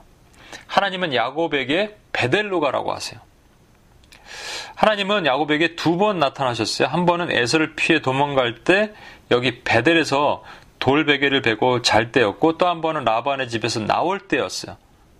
[0.71, 3.19] 하나님은 야곱에게 베델로 가라고 하세요.
[4.75, 6.87] 하나님은 야곱에게 두 번 나타나셨어요.
[6.87, 8.93] 한 번은 에서를 피해 도망갈 때
[9.29, 10.43] 여기 베델에서
[10.79, 14.77] 돌베개를 베고 잘 때였고 또 한 번은 라반의 집에서 나올 때였어요.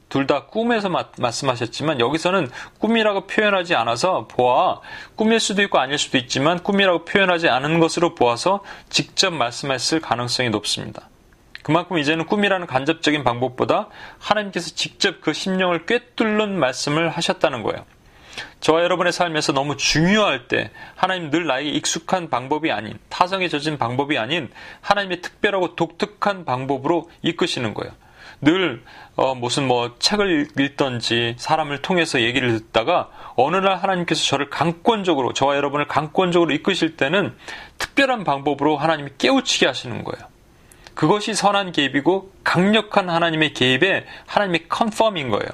[0.08, 2.50] 둘 다 꿈에서 마, 말씀하셨지만 여기서는
[2.80, 4.80] 꿈이라고 표현하지 않아서 보아
[5.16, 11.10] 꿈일 수도 있고 아닐 수도 있지만 꿈이라고 표현하지 않은 것으로 보아서 직접 말씀했을 가능성이 높습니다.
[11.64, 13.88] 그만큼 이제는 꿈이라는 간접적인 방법보다
[14.20, 17.86] 하나님께서 직접 그 심령을 꿰뚫는 말씀을 하셨다는 거예요.
[18.62, 24.18] 저와 여러분의 삶에서 너무 중요할 때 하나님 늘 나에게 익숙한 방법이 아닌 타성에 젖은 방법이
[24.18, 24.50] 아닌
[24.82, 27.92] 하나님의 특별하고 독특한 방법으로 이끄시는 거예요.
[28.40, 28.84] 늘
[29.16, 35.56] 어, 무슨 뭐 책을 읽던지 사람을 통해서 얘기를 듣다가 어느 날 하나님께서 저를 강권적으로 저와
[35.58, 37.36] 여러분을 강권적으로 이끄실 때는
[37.78, 40.31] 특별한 방법으로 하나님이 깨우치게 하시는 거예요.
[41.02, 45.50] 그것이 선한 개입이고 강력한 하나님의 개입에 하나님의 컨펌인 거예요.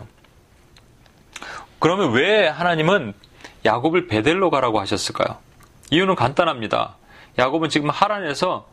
[1.80, 3.14] 그러면 왜 하나님은
[3.64, 5.38] 야곱을 베델로 가라고 하셨을까요?
[5.90, 6.98] 이유는 간단합니다.
[7.38, 8.68] 야곱은 지금 하란에서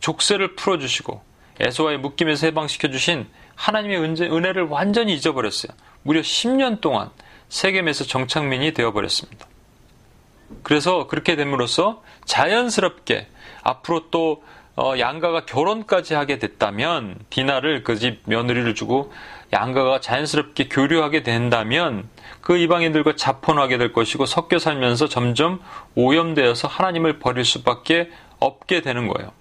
[0.00, 1.22] 족쇄를 풀어주시고
[1.60, 5.72] 에서와의 묶임에서 해방시켜 주신 하나님의 은혜를 완전히 잊어버렸어요.
[6.04, 7.10] 무려 10년 동안
[7.50, 9.46] 세겜에서 정착민이 되어버렸습니다.
[10.62, 13.28] 그래서 그렇게 됨으로써 자연스럽게
[13.62, 14.42] 앞으로 또
[14.76, 19.12] 어, 양가가 결혼까지 하게 됐다면 디나를 그 집 며느리를 주고
[19.52, 22.08] 양가가 자연스럽게 교류하게 된다면
[22.40, 25.60] 그 이방인들과 자폰하게 될 것이고 섞여 살면서 점점
[25.94, 28.10] 오염되어서 하나님을 버릴 수밖에
[28.40, 29.32] 없게 되는 거예요.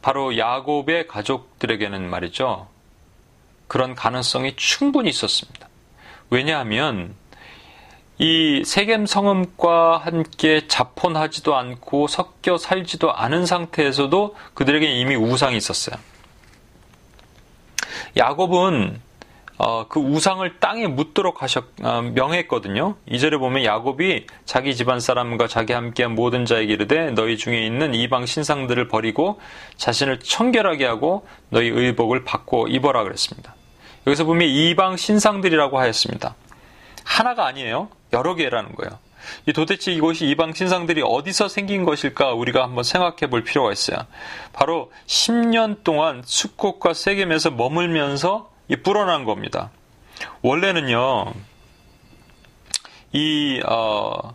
[0.00, 2.68] 바로 야곱의 가족들에게는 말이죠.
[3.66, 5.68] 그런 가능성이 충분히 있었습니다.
[6.30, 7.14] 왜냐하면
[8.18, 15.96] 이 세겜 성음과 함께 자폰하지도 않고 섞여 살지도 않은 상태에서도 그들에게 이미 우상이 있었어요.
[18.16, 19.00] 야곱은
[19.56, 22.96] 어, 그 우상을 땅에 묻도록 하셨 어, 명했거든요.
[23.06, 28.26] 이절에 보면 야곱이 자기 집안 사람과 자기 함께한 모든 자에게 이르되 너희 중에 있는 이방
[28.26, 29.40] 신상들을 버리고
[29.76, 33.54] 자신을 청결하게 하고 너희 의복을 바꿔 입어라 그랬습니다.
[34.06, 36.34] 여기서 보면 이방 신상들이라고 하였습니다.
[37.04, 37.88] 하나가 아니에요.
[38.14, 38.98] 여러 개라는 거예요.
[39.46, 43.98] 이 도대체 이것이 이방 신상들이 어디서 생긴 것일까 우리가 한번 생각해 볼 필요가 있어요.
[44.52, 49.70] 바로 10년 동안 수국과 세겜에서 머물면서 이 불어난 겁니다.
[50.42, 51.32] 원래는요,
[53.12, 54.32] 이, 어,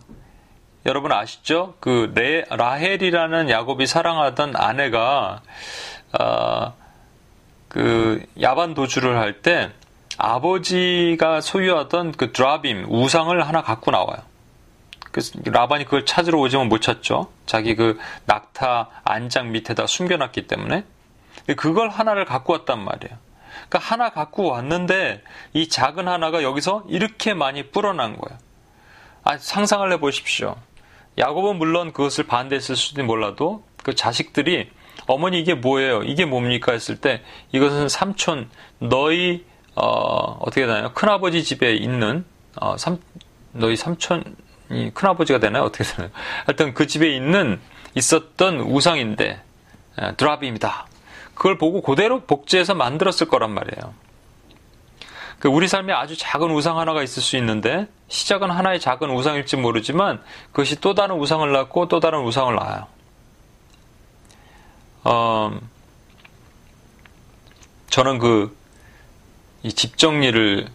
[0.86, 1.74] 여러분 아시죠?
[1.80, 5.42] 그 레, 라헬이라는 야곱이 사랑하던 아내가
[6.18, 6.74] 어,
[7.68, 9.70] 그 야반 도주를 할 때
[10.20, 14.18] 아버지가 소유하던 그 드라빔 우상을 하나 갖고 나와요.
[15.12, 17.30] 그 라반이 그걸 찾으러 오지만 못 찾죠.
[17.46, 20.84] 자기 그 낙타 안장 밑에다 숨겨놨기 때문에
[21.56, 23.16] 그걸 하나를 갖고 왔단 말이에요.
[23.68, 25.22] 그러니까 하나 갖고 왔는데
[25.54, 28.38] 이 작은 하나가 여기서 이렇게 많이 불어난 거예요.
[29.24, 30.56] 아, 상상을 해보십시오.
[31.18, 34.70] 야곱은 물론 그것을 반대했을 수도 몰라도 그 자식들이
[35.06, 36.02] 어머니 이게 뭐예요?
[36.02, 36.72] 이게 뭡니까?
[36.72, 38.48] 했을 때 이것은 삼촌
[38.78, 39.44] 너희
[39.74, 40.92] 어, 어떻게 되나요?
[40.92, 42.24] 큰아버지 집에 있는
[42.56, 42.98] 어, 삼,
[43.52, 45.64] 너희 삼촌이 큰아버지가 되나요?
[45.64, 46.10] 어떻게 되나요?
[46.46, 47.60] 하여튼 그 집에 있는
[47.94, 49.42] 있었던 우상인데
[49.98, 50.86] 에, 드라비입니다.
[51.34, 53.94] 그걸 보고 그대로 복제해서 만들었을 거란 말이에요.
[55.38, 60.22] 그 우리 삶에 아주 작은 우상 하나가 있을 수 있는데 시작은 하나의 작은 우상일지 모르지만
[60.52, 62.86] 그것이 또 다른 우상을 낳고 또 다른 우상을 낳아요.
[65.04, 65.58] 어,
[67.88, 68.54] 저는 그
[69.62, 70.66] 이 집 정리를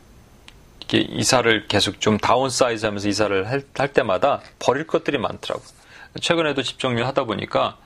[0.79, 5.67] 이렇게 이사를 계속 좀 downsize 하면서 이사를 할, 할 때마다 버릴 것들이 많더라고요.
[6.21, 7.77] 최근에도 집 정리를 하다 보니까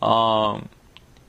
[0.00, 0.60] 어,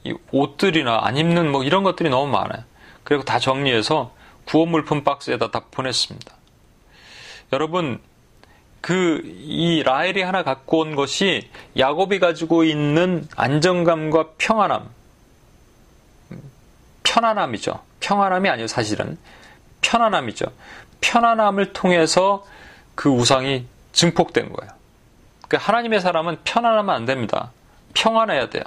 [0.04, 2.64] 이 옷들이나 안 입는 뭐 이런 것들이 너무 많아요.
[3.04, 4.14] 그리고 다 정리해서
[4.46, 6.34] 구호 물품 박스에다 다 보냈습니다.
[7.54, 8.00] 여러분,
[8.80, 14.90] 그, 이 라헬이 하나 갖고 온 것이 야곱이 가지고 있는 안정감과 평안함.
[17.04, 17.80] 편안함이죠.
[17.99, 19.18] 평안함이 아니요, 사실은.
[19.82, 20.45] 편안함이죠.
[21.02, 22.45] 편안함을 통해서
[22.95, 24.72] 그 우상이 증폭된 거예요.
[25.47, 27.52] 그 하나님의 사람은 편안하면 안 됩니다.
[27.93, 28.64] 평안해야 돼요.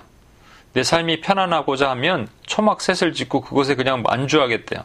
[0.75, 4.85] 내 삶이 편안하고자 하면 초막셋을 짓고 그것에 그냥 만주하겠대요.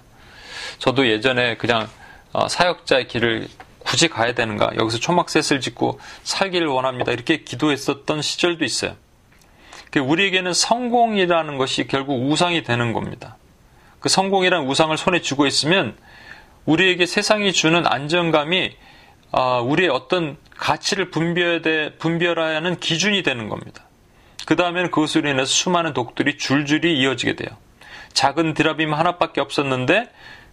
[0.77, 1.89] 저도 예전에 그냥
[2.31, 3.47] 어, 사역자의 길을
[3.79, 4.71] 굳이 가야 되는가?
[4.77, 7.11] 여기서 초막셋을 짓고 살기를 원합니다.
[7.11, 8.95] 이렇게 기도했었던 시절도 있어요.
[9.89, 13.37] 그 우리에게는 성공이라는 것이 결국 우상이 되는 겁니다.
[13.99, 15.97] 그 성공이라는 우상을 손에 쥐고 있으면
[16.65, 18.75] 우리에게 세상이 주는 안정감이
[19.31, 23.83] 어, 우리의 어떤 가치를 분별해, 분별해야 하는 기준이 되는 겁니다.
[24.45, 27.49] 그 다음에는 그것으로 인해서 수많은 독들이 줄줄이 이어지게 돼요.
[28.13, 30.09] 작은 드라빔 하나밖에 없었는데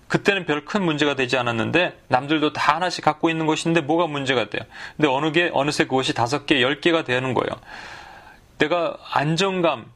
[0.08, 4.62] 그때는 별 큰 문제가 되지 않았는데 남들도 다 하나씩 갖고 있는 것인데 뭐가 문제가 돼요.
[4.96, 7.50] 근데 어느 게 어느새 그것이 다섯 개, 열 개가 되는 거예요.
[8.58, 9.86] 내가 안정감,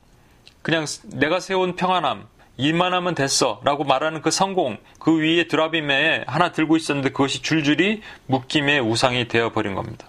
[0.63, 2.27] 그냥 내가 세운 평안함,
[2.61, 8.03] 일만 하면 됐어 라고 말하는 그 성공, 그 위에 드라빔에 하나 들고 있었는데 그것이 줄줄이
[8.27, 10.07] 묶임의 우상이 되어버린 겁니다.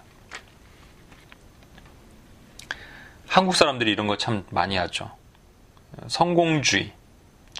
[3.26, 5.10] 한국 사람들이 이런 거 참 많이 하죠.
[6.06, 6.92] 성공주의.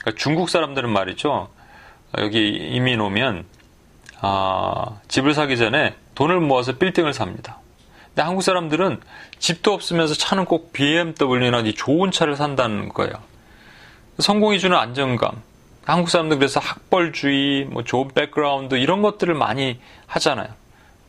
[0.00, 1.48] 그러니까 중국 사람들은 말이죠.
[2.18, 3.46] 여기 이민 오면
[4.20, 7.58] 아, 집을 사기 전에 돈을 모아서 빌딩을 삽니다.
[8.08, 9.00] 근데 한국 사람들은
[9.38, 13.14] 집도 없으면서 차는 꼭 BMW나 좋은 차를 산다는 거예요.
[14.18, 15.42] 성공이 주는 안정감.
[15.84, 20.48] 한국 사람들 그래서 학벌주의, 뭐 좋은 백그라운드 이런 것들을 많이 하잖아요.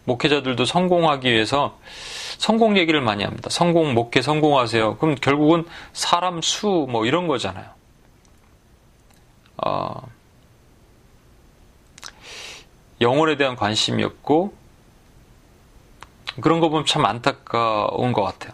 [0.06, 1.78] 목회자들도 성공하기 위해서
[2.38, 3.50] 성공 얘기를 많이 합니다.
[3.50, 4.98] 성공, 목회 성공하세요.
[4.98, 7.66] 그럼 결국은 사람 수 뭐 이런 거잖아요.
[9.66, 10.08] 어,
[13.00, 14.54] 영혼에 대한 관심이 없고
[16.42, 18.54] 그런 거 보면 참 안타까운 것 같아요.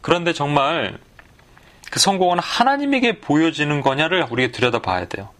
[0.00, 0.98] 그런데 정말
[1.96, 5.30] 그 성공은 하나님에게 보여지는 거냐를 우리가 들여다봐야 돼요.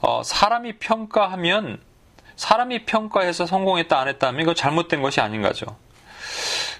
[0.00, 1.82] 어, 사람이 평가하면
[2.34, 5.66] 사람이 평가해서 성공했다 안 했다 하면 이거 잘못된 것이 아닌 거죠.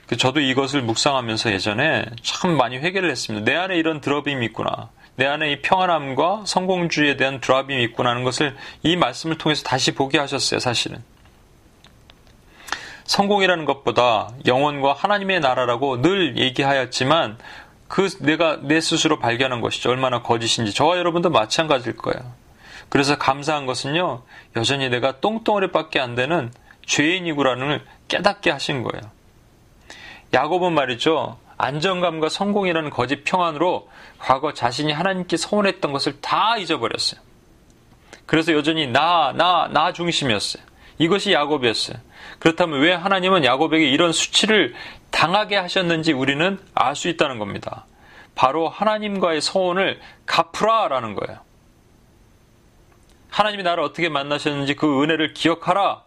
[0.07, 3.45] 그 저도 이것을 묵상하면서 예전에 참 많이 회개를 했습니다.
[3.45, 4.89] 내 안에 이런 드러빔이 있구나.
[5.17, 10.19] 내 안에 이 평안함과 성공주의에 대한 드랍이 있구나 하는 것을 이 말씀을 통해서 다시 보게
[10.19, 11.05] 하셨어요, 사실은.
[13.05, 17.37] 성공이라는 것보다 영원과 하나님의 나라라고 늘 얘기하였지만
[17.91, 19.91] 그 내가 내 스스로 발견한 것이죠.
[19.91, 20.73] 얼마나 거짓인지.
[20.73, 22.35] 저와 여러분도 마찬가지일 거예요.
[22.89, 24.23] 그래서 감사한 것은요,
[24.55, 26.53] 여전히 내가 똥덩어리밖에 안 되는
[26.87, 29.11] 죄인이구라는 걸 깨닫게 하신 거예요.
[30.33, 31.39] 야곱은 말이죠.
[31.59, 33.89] 안정감과 성공이라는 거짓 평안으로
[34.21, 37.21] 과거 자신이 하나님께 서운했던 것을 다 잊어버렸어요.
[38.25, 40.63] 그래서 여전히 나, 나, 나 중심이었어요.
[40.99, 41.97] 이것이 야곱이었어요.
[42.39, 44.75] 그렇다면 왜 하나님은 야곱에게 이런 수치를
[45.11, 47.87] 당하게 하셨는지 우리는 알 수 있다는 겁니다.
[48.35, 51.41] 바로 하나님과의 서운을 갚으라라는 거예요.
[53.31, 56.03] 하나님이 나를 어떻게 만나셨는지 그 은혜를 기억하라.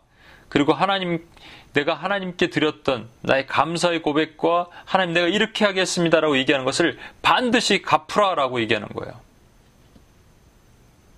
[0.49, 1.25] 그리고 하나님
[1.73, 8.87] 내가 하나님께 드렸던 나의 감사의 고백과 하나님 내가 이렇게 하겠습니다라고 얘기하는 것을 반드시 갚으라라고 얘기하는
[8.89, 9.19] 거예요.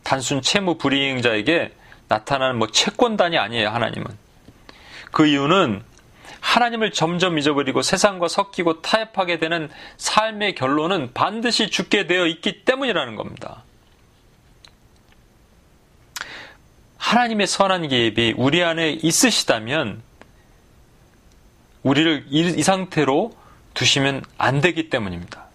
[0.04, 1.74] 단순 채무 불이행자에게
[2.08, 4.06] 나타나는 뭐 채권단이 아니에요, 하나님은.
[5.12, 5.84] 그 이유는
[6.46, 9.68] 하나님을 점점 잊어버리고 세상과 섞이고 타협하게 되는
[9.98, 13.64] 삶의 결론은 반드시 죽게 되어 있기 때문이라는 겁니다.
[16.98, 20.04] 하나님의 선한 계획이 우리 안에 있으시다면
[21.82, 23.32] 우리를 이, 상태로
[23.74, 25.46] 두시면 안 되기 때문입니다.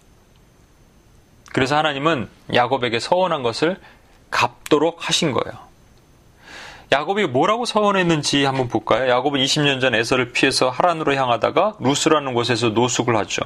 [1.53, 3.81] 그래서 하나님은 야곱에게 서원한 것을
[4.31, 5.70] 갚도록 하신 거예요.
[6.93, 9.09] 야곱이 뭐라고 서원했는지 한번 볼까요?
[9.09, 13.43] 야곱은 20년 전 에서를 피해서 하란으로 향하다가 루스라는 곳에서 노숙을 하죠.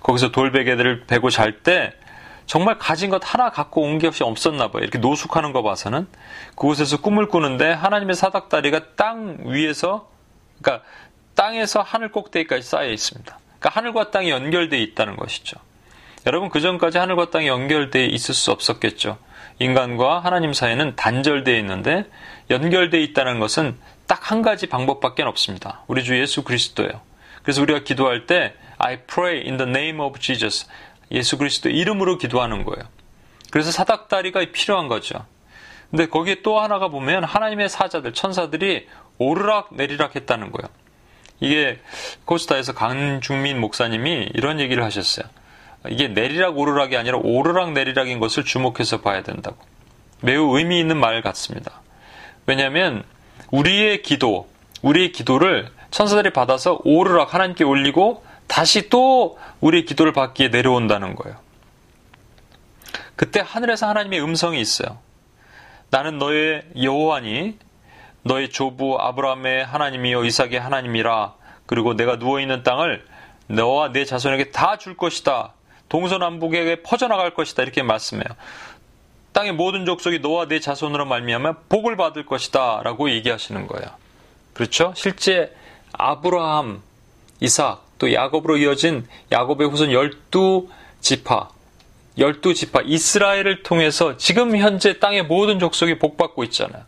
[0.00, 1.92] 거기서 돌베개들을 베고 잘 때
[2.44, 4.82] 정말 가진 것 하나 갖고 온 게 없이 없었나 봐요.
[4.82, 6.06] 이렇게 노숙하는 거 봐서는
[6.50, 10.10] 그곳에서 꿈을 꾸는데 하나님의 사닥다리가 땅 위에서
[10.60, 10.84] 그러니까
[11.34, 13.38] 땅에서 하늘 꼭대기까지 쌓여 있습니다.
[13.58, 15.56] 그러니까 하늘과 땅이 연결되어 있다는 것이죠.
[16.26, 19.16] 여러분 그 전까지 하늘과 땅이 연결되어 있을 수 없었겠죠.
[19.58, 22.04] 인간과 하나님 사이는 단절되어 있는데
[22.52, 23.76] 연결되어 있다는 것은
[24.06, 25.82] 딱 한 가지 방법밖에 없습니다.
[25.88, 27.00] 우리 주 예수 그리스도예요.
[27.42, 30.66] 그래서 우리가 기도할 때 I pray in the name of Jesus.
[31.10, 32.88] 예수 그리스도 이름으로 기도하는 거예요.
[33.50, 35.26] 그래서 사닥다리가 필요한 거죠.
[35.90, 38.88] 근데 거기에 또 하나가 보면 하나님의 사자들, 천사들이
[39.18, 40.70] 오르락 내리락 했다는 거예요.
[41.40, 41.80] 이게
[42.24, 45.26] 코스타에서 강중민 목사님이 이런 얘기를 하셨어요.
[45.90, 49.58] 이게 내리락 오르락이 아니라 오르락 내리락인 것을 주목해서 봐야 된다고.
[50.20, 51.81] 매우 의미 있는 말 같습니다.
[52.52, 53.02] 왜냐하면
[53.50, 54.46] 우리의 기도,
[54.82, 61.38] 우리의 기도를 천사들이 받아서 오르락 하나님께 올리고 다시 또 우리의 기도를 받기에 내려온다는 거예요.
[63.16, 64.98] 그때 하늘에서 하나님의 음성이 있어요.
[65.88, 67.56] 나는 너의 여호와니
[68.22, 71.34] 너의 조부 아브라함의 하나님이요 이삭의 하나님이라
[71.64, 73.02] 그리고 내가 누워 있는 땅을
[73.46, 75.54] 너와 내 자손에게 다 줄 것이다.
[75.88, 77.62] 동서남북에게 퍼져나갈 것이다.
[77.62, 78.28] 이렇게 말씀해요.
[79.32, 83.88] 땅의 모든 족속이 너와 내 자손으로 말미암아 복을 받을 것이다라고 얘기하시는 거예요.
[84.52, 84.92] 그렇죠?
[84.96, 85.54] 실제
[85.92, 86.82] 아브라함,
[87.40, 91.48] 이삭, 또 야곱으로 이어진 야곱의 후손 12지파,
[92.18, 96.82] 12지파 이스라엘을 통해서 지금 현재 땅의 모든 족속이 복받고 있잖아요.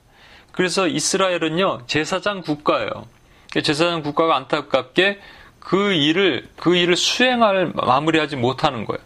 [0.53, 3.07] 그래서 이스라엘은요, 제사장 국가예요.
[3.63, 5.21] 제사장 국가가 안타깝게
[5.59, 9.01] 그 일을, 그 일을 수행할, 마무리하지 못하는 거예요.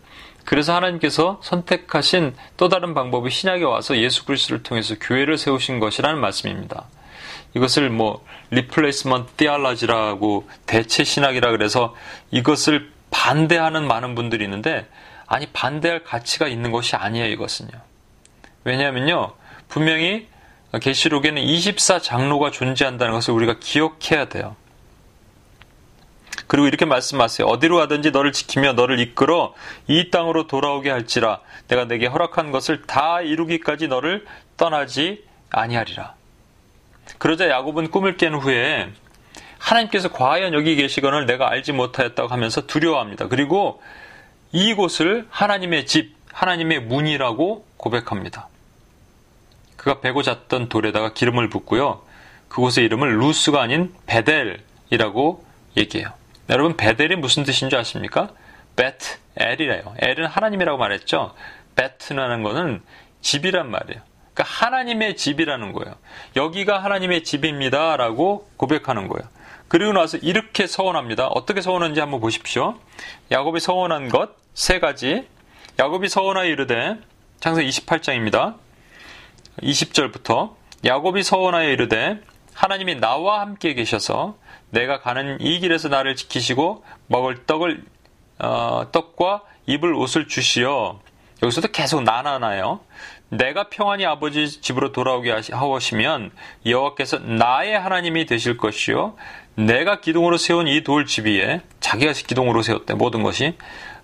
[0.48, 6.86] 그래서 하나님께서 선택하신 또 다른 방법이 신약에 와서 예수 그리스도를 통해서 교회를 세우신 것이라는 말씀입니다.
[7.54, 11.94] 이것을 뭐 replacement theology라고 대체 신학이라 그래서
[12.30, 14.86] 이것을 반대하는 많은 분들이 있는데
[15.26, 17.72] 아니 반대할 가치가 있는 것이 아니에요 이것은요.
[18.64, 19.34] 왜냐하면요
[19.68, 20.28] 분명히
[20.80, 24.56] 계시록에는 24 장로가 존재한다는 것을 우리가 기억해야 돼요.
[26.48, 27.46] 그리고 이렇게 말씀하세요.
[27.46, 29.54] 어디로 가든지 너를 지키며 너를 이끌어
[29.86, 34.26] 이 땅으로 돌아오게 할지라 내가 내게 허락한 것을 다 이루기까지 너를
[34.56, 36.14] 떠나지 아니하리라.
[37.18, 38.90] 그러자 야곱은 꿈을 깬 후에
[39.58, 43.28] 하나님께서 과연 여기 계시거늘 내가 알지 못하였다고 하면서 두려워합니다.
[43.28, 43.82] 그리고
[44.52, 48.48] 이곳을 하나님의 집, 하나님의 문이라고 고백합니다.
[49.76, 52.02] 그가 베고 잤던 돌에다가 기름을 붓고요.
[52.48, 55.44] 그곳의 이름을 루스가 아닌 베델이라고
[55.76, 56.17] 얘기해요.
[56.48, 58.30] 여러분 베델이 무슨 뜻인 줄 아십니까?
[58.76, 59.94] 베트 엘이래요.
[59.98, 61.34] 엘은 하나님이라고 말했죠.
[61.76, 62.82] 베트라는 것은
[63.20, 64.00] 집이란 말이에요.
[64.34, 65.94] 그러니까 하나님의 집이라는 거예요.
[66.36, 69.28] 여기가 하나님의 집입니다라고 고백하는 거예요.
[69.68, 71.26] 그리고 나서 이렇게 서원합니다.
[71.28, 72.78] 어떻게 서원한지 한번 보십시오.
[73.30, 75.28] 야곱이 서원한 것 세 가지.
[75.78, 76.96] 야곱이 서원하여 이르되
[77.38, 78.56] 창세 28장입니다.
[79.62, 82.20] 20절부터 야곱이 서원하여 이르되
[82.54, 84.36] 하나님이 나와 함께 계셔서
[84.70, 87.84] 내가 가는 이 길에서 나를 지키시고 먹을 떡을
[88.38, 91.00] 어, 떡과 입을 옷을 주시어
[91.42, 92.80] 여기서도 계속 나나나요.
[93.30, 96.30] 내가 평안히 아버지 집으로 돌아오게 하시면
[96.64, 99.16] 여호와께서 나의 하나님이 되실 것이요
[99.54, 103.56] 내가 기둥으로 세운 이 돌집 위에 자기가 기둥으로 세웠대 모든 것이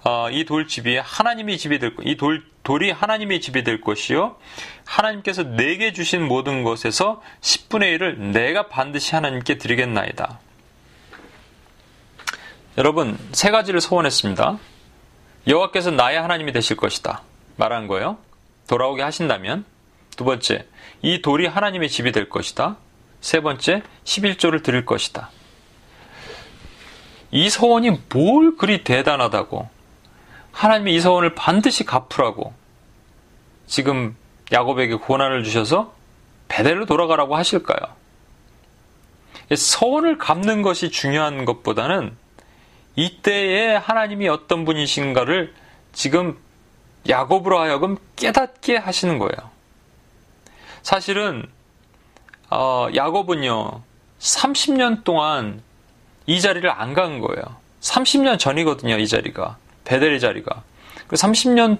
[0.04, 4.36] 어, 이 돌집 위에 하나님이 집이 될이돌 돌이 하나님의 집이 될 것이요
[4.84, 10.40] 하나님께서 내게 주신 모든 것에서 10분의 1을 내가 반드시 하나님께 드리겠나이다.
[12.76, 14.58] 여러분 세 가지를 소원했습니다.
[15.46, 17.22] 여호와께서 나의 하나님이 되실 것이다.
[17.56, 18.18] 말한 거예요.
[18.66, 19.64] 돌아오게 하신다면
[20.16, 20.66] 두 번째
[21.02, 22.76] 이 돌이 하나님의 집이 될 것이다.
[23.20, 25.30] 세 번째 11조를 드릴 것이다.
[27.30, 29.68] 이 소원이 뭘 그리 대단하다고
[30.50, 32.54] 하나님이 이 소원을 반드시 갚으라고
[33.66, 34.16] 지금
[34.50, 35.94] 야곱에게 고난을 주셔서
[36.48, 37.78] 베델로 돌아가라고 하실까요?
[39.54, 42.16] 소원을 갚는 것이 중요한 것보다는
[42.96, 45.54] 이때에 하나님이 어떤 분이신가를
[45.92, 46.38] 지금
[47.08, 49.50] 야곱으로 하여금 깨닫게 하시는 거예요.
[50.82, 51.46] 사실은
[52.50, 53.82] 어, 야곱은요
[54.18, 55.62] 30년 동안
[56.26, 57.42] 이 자리를 안 간 거예요.
[57.80, 59.58] 30년 전이거든요, 이 자리가.
[59.84, 60.62] 베델의 자리가.
[61.06, 61.76] 그 30년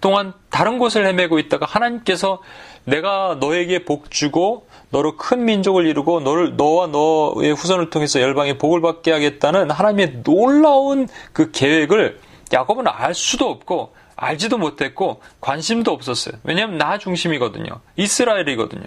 [0.00, 2.40] 동안 다른 곳을 헤매고 있다가 하나님께서
[2.84, 8.80] 내가 너에게 복 주고 너로 큰 민족을 이루고 너를 너와 너의 후손을 통해서 열방에 복을
[8.80, 12.20] 받게 하겠다는 하나님의 놀라운 그 계획을
[12.52, 16.36] 야곱은 알 수도 없고 알지도 못했고 관심도 없었어요.
[16.44, 17.80] 왜냐하면 나 중심이거든요.
[17.96, 18.84] 이스라엘이거든요.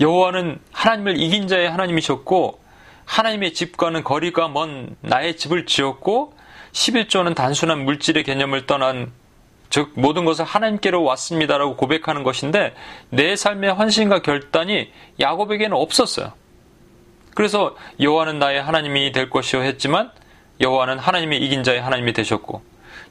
[0.00, 2.58] 여호와는 하나님을 이긴 자의 하나님이셨고
[3.04, 6.32] 하나님의 집과는 거리가 먼 나의 집을 지었고
[6.72, 9.12] 11조는 단순한 물질의 개념을 떠난
[9.70, 12.74] 즉 모든 것을 하나님께로 왔습니다라고 고백하는 것인데
[13.10, 14.90] 내 삶의 헌신과 결단이
[15.20, 16.32] 야곱에게는 없었어요.
[17.34, 20.10] 그래서 여호와는 나의 하나님이 될 것이요 했지만
[20.60, 22.62] 여호와는 하나님의 이긴 자의 하나님이 되셨고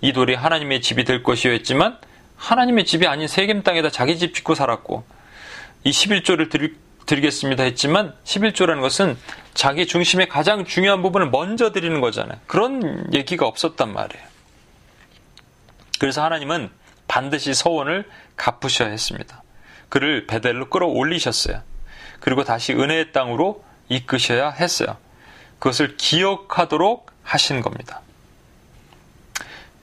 [0.01, 1.97] 이 돌이 하나님의 집이 될 것이요 했지만
[2.36, 5.03] 하나님의 집이 아닌 세겜 땅에다 자기 집 짓고 살았고
[5.84, 9.18] 이 11조를 드릴, 드리겠습니다 했지만 11조라는 것은
[9.53, 12.38] 자기 중심의 가장 중요한 부분을 먼저 드리는 거잖아요.
[12.47, 14.37] 그런 얘기가 없었단 말이에요.
[16.00, 16.70] 그래서 하나님은
[17.08, 19.43] 반드시 서원을 갚으셔야 했습니다.
[19.89, 21.62] 그를 베델로 끌어올리셨어요.
[22.20, 24.98] 그리고 다시 은혜의 땅으로 이끄셔야 했어요.
[25.60, 28.02] 그것을 기억하도록 하신 겁니다.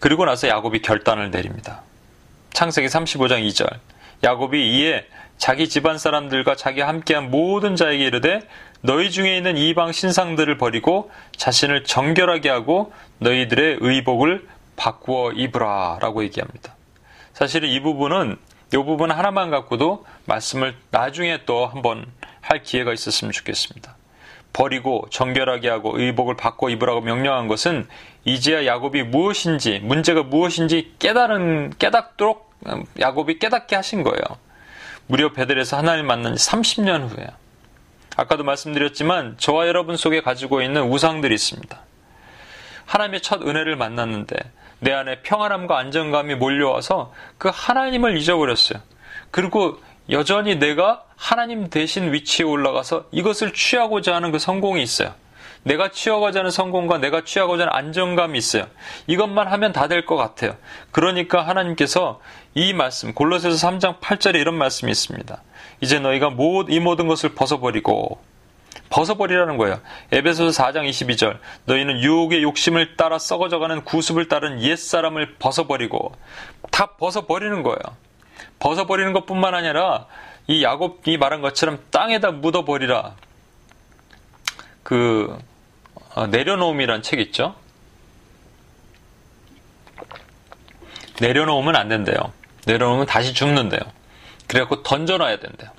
[0.01, 1.83] 그리고 나서 야곱이 결단을 내립니다.
[2.53, 3.79] 창세기 35장 2절.
[4.23, 5.07] 야곱이 이에
[5.39, 8.41] 자기 집안 사람들과 자기 함께한 모든 자에게 이르되
[8.83, 14.47] 너희 중에 있는 이방 신상들을 버리고 자신을 정결하게 하고 너희들의 의복을
[14.77, 16.75] 바꾸어 입으라 라고 얘기합니다.
[17.33, 18.37] 사실은 이 부분은
[18.72, 22.07] 이 부분 하나만 갖고도 말씀을 나중에 또 한번
[22.41, 23.97] 할 기회가 있었으면 좋겠습니다.
[24.53, 27.87] 버리고 정결하게 하고 의복을 바꿔 입으라고 명령한 것은
[28.25, 32.53] 이제야 야곱이 무엇인지 문제가 무엇인지 깨달은 깨닫도록
[32.99, 34.22] 야곱이 깨닫게 하신 거예요.
[35.07, 37.27] 무려 베델에서 하나님 만난 지 30년 후에
[38.16, 41.79] 아까도 말씀드렸지만 저와 여러분 속에 가지고 있는 우상들이 있습니다.
[42.87, 44.37] 하나님의 첫 은혜를 만났는데
[44.85, 48.80] 내 안에 평안함과 안정감이 몰려와서 그 하나님을 잊어버렸어요.
[49.30, 49.78] 그리고
[50.11, 55.14] 여전히 내가 하나님 대신 위치에 올라가서 이것을 취하고자 하는 그 성공이 있어요.
[55.62, 58.66] 내가 취하고자 하는 성공과 내가 취하고자 하는 안정감이 있어요.
[59.07, 60.55] 이것만 하면 다 될 것 같아요.
[60.91, 62.20] 그러니까 하나님께서
[62.55, 65.43] 이 말씀, 골로새서 3장 8절에 이런 말씀이 있습니다.
[65.80, 66.30] 이제 너희가
[66.68, 68.18] 이 모든 것을 벗어버리고
[68.95, 69.81] 벗어버리라는 거예요.
[70.13, 71.39] 에베소서 4장 22절.
[71.65, 76.15] 너희는 유혹의 욕심을 따라 썩어져가는 구습을 따른 옛사람을 벗어버리고
[76.71, 77.81] 다 벗어버리는 거예요.
[78.61, 80.07] 벗어버리는 것뿐만 아니라
[80.47, 83.17] 이 야곱이 말한 것처럼 땅에다 묻어버리라.
[84.85, 85.37] 그
[86.15, 87.57] 어, 내려놓음이란 책 있죠.
[91.21, 92.33] 내려놓으면 안 된대요.
[92.65, 93.81] 내려놓으면 다시 죽는데요.
[94.47, 95.71] 그래갖고 던져놔야 된대요.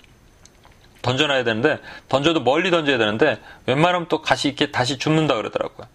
[1.05, 1.79] 던져놔야 되는데
[2.09, 5.87] 던져도 멀리 던져야 되는데 웬만하면 또 다시 이렇게 다시 죽는다 그러더라고요.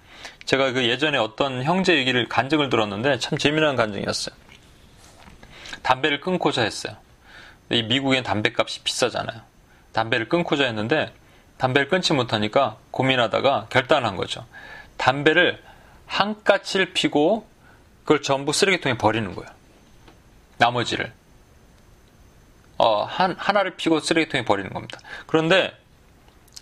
[0.44, 4.34] 제가 그 예전에 어떤 형제 얘기를 간증을 들었는데 참 재미난 간증이었어요.
[5.82, 6.96] 담배를 끊고자 했어요.
[7.70, 9.40] 이 미국엔 담배값이 비싸잖아요.
[9.92, 11.12] 담배를 끊고자 했는데
[11.58, 14.46] 담배를 끊지 못하니까 고민하다가 결단한 거죠.
[14.96, 15.61] 담배를
[16.06, 17.48] 한 까치를 피고
[18.04, 19.50] 그걸 전부 쓰레기통에 버리는 거예요.
[20.58, 21.12] 나머지를.
[22.81, 24.99] 어, 한, 하나를 피고 쓰레기통에 버리는 겁니다.
[25.26, 25.76] 그런데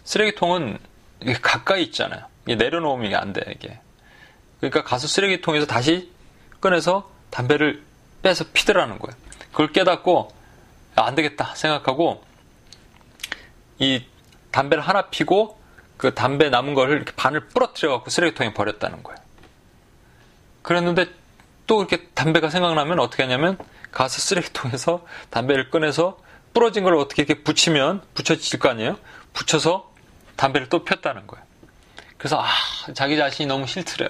[0.03, 0.81] 쓰레기통은
[1.41, 2.25] 가까이 있잖아요.
[2.45, 3.79] 이게 내려놓으면 안 돼, 이게.
[4.59, 6.11] 그러니까 가서 쓰레기통에서 다시
[6.61, 7.85] 꺼내서 담배를
[8.23, 9.17] 빼서 피더라는 거예요.
[9.53, 10.33] 그걸 깨닫고,
[10.97, 12.25] 안 되겠다 생각하고,
[13.79, 14.03] 이
[14.51, 15.57] 담배를 하나 피고,
[15.97, 19.21] 그 담배 남은 걸 이렇게 반을 부러뜨려 갖고 쓰레기통에 버렸다는 거예요.
[20.63, 21.07] 그랬는데
[21.69, 23.57] 또 이렇게 담배가 생각나면 어떻게 하냐면
[23.93, 26.19] 가서 쓰레기통에서 담배를 꺼내서
[26.53, 28.99] 부러진 걸 어떻게 이렇게 붙이면 붙여질 거 아니에요?
[29.35, 29.93] 붙여서
[30.35, 31.45] 담배를 또 폈다는 거예요.
[32.17, 32.49] 그래서 아
[32.95, 34.09] 자기 자신이 너무 싫더래요.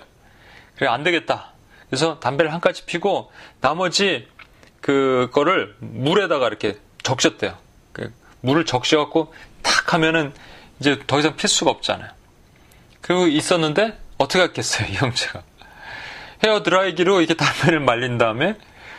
[0.77, 1.53] 그래 안 되겠다.
[1.91, 3.31] 그래서 담배를 한 가지 피고
[3.61, 4.29] 나머지
[4.81, 7.59] 그거를 물에다가 이렇게 적셨대요.
[7.93, 10.33] 그 물을 적셔갖고 탁 하면은
[10.79, 12.11] 이제 더 이상 필 수가 없잖아요.
[13.01, 15.43] 그리고 있었는데 어떻게 했겠어요, 이 형제가.
[16.45, 18.57] 헤어 드라이기로 이렇게 담배를 말린 다음에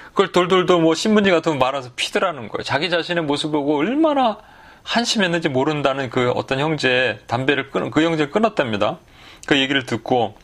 [0.10, 2.64] 그걸 돌돌돌 뭐 신문지 같은 거 말아서 피더라는 거예요.
[2.64, 4.40] 자기 자신의 모습 보고 얼마나
[4.84, 8.98] 한심했는지 모른다는 그 어떤 형제 담배를 끊, 그 형제를 끊었답니다.
[9.46, 10.36] 그 얘기를 듣고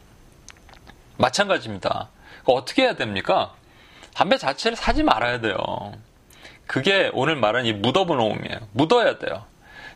[1.17, 2.09] 마찬가지입니다.
[2.45, 3.53] 어떻게 해야 됩니까?
[4.13, 5.57] 담배 자체를 사지 말아야 돼요.
[6.67, 8.59] 그게 오늘 말하는 이 묻어놓음이에요.
[8.71, 9.45] 묻어야 돼요.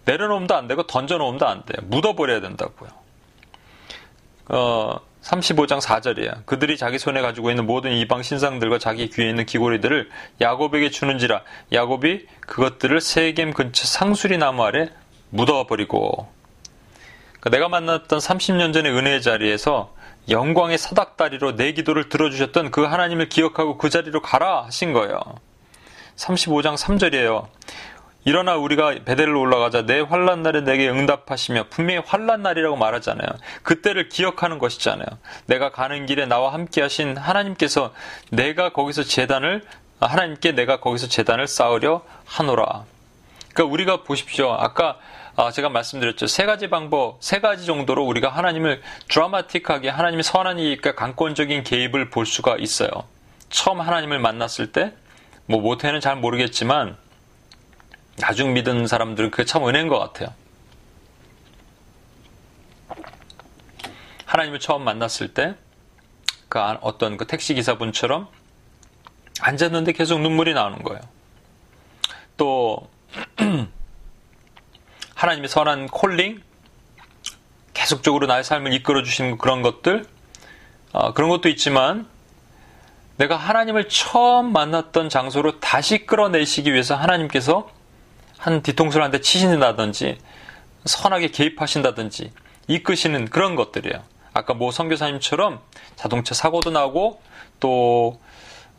[0.05, 1.77] 내려놓으면도 안 되고 던져놓으면도 안 돼요.
[1.87, 2.89] 묻어버려야 된다고요.
[4.49, 6.45] 어, 35장 4절이에요.
[6.45, 10.09] 그들이 자기 손에 가지고 있는 모든 이방 신상들과 자기 귀에 있는 귀고리들을
[10.41, 11.43] 야곱에게 주는지라
[11.73, 14.89] 야곱이 그것들을 세겜 근처 상수리 나무 아래
[15.29, 16.27] 묻어버리고
[17.39, 19.93] 그러니까 내가 만났던 30년 전의 은혜의 자리에서
[20.29, 25.19] 영광의 사닥다리로 내 기도를 들어주셨던 그 하나님을 기억하고 그 자리로 가라 하신 거예요.
[26.17, 27.47] 35장 3절이에요.
[28.25, 33.27] 일어나 우리가 베델로 올라가자 내 환란 날에 내게 응답하시며 분명히 환란 날이라고 말하잖아요.
[33.63, 35.07] 그때를 기억하는 것이잖아요.
[35.45, 37.93] 내가 가는 길에 나와 함께 하신 하나님께서
[38.29, 39.63] 내가 거기서 재단을
[40.01, 42.83] 하나님께 내가 거기서 재단을 쌓으려 하노라.
[43.53, 44.51] 그러니까 우리가 보십시오.
[44.51, 44.97] 아까
[45.35, 46.27] 아, 제가 말씀드렸죠.
[46.27, 52.25] 세 가지 방법, 세 가지 정도로 우리가 하나님을 드라마틱하게 하나님의 선한 이익과 강권적인 개입을 볼
[52.25, 52.89] 수가 있어요.
[53.49, 54.91] 처음 하나님을 만났을 때,
[55.45, 56.97] 뭐 모태는 잘 모르겠지만
[58.19, 60.33] 나중 믿은 사람들은 그게 참 은혜인 것 같아요.
[64.25, 65.55] 하나님을 처음 만났을 때,
[66.49, 68.27] 그 어떤 그 택시 기사분처럼
[69.41, 71.01] 앉았는데 계속 눈물이 나오는 거예요.
[72.37, 72.89] 또
[75.15, 76.41] 하나님의 선한 콜링,
[77.73, 80.05] 계속적으로 나의 삶을 이끌어 주시는 그런 것들,
[80.91, 82.07] 어, 그런 것도 있지만
[83.17, 87.69] 내가 하나님을 처음 만났던 장소로 다시 끌어내시기 위해서 하나님께서
[88.39, 90.17] 한 뒤통수를 한 대 치신다든지
[90.85, 92.31] 선하게 개입하신다든지
[92.67, 94.01] 이끄시는 그런 것들이에요.
[94.33, 95.59] 아까 뭐 선교사님처럼
[95.95, 97.21] 자동차 사고도 나고
[97.59, 98.19] 또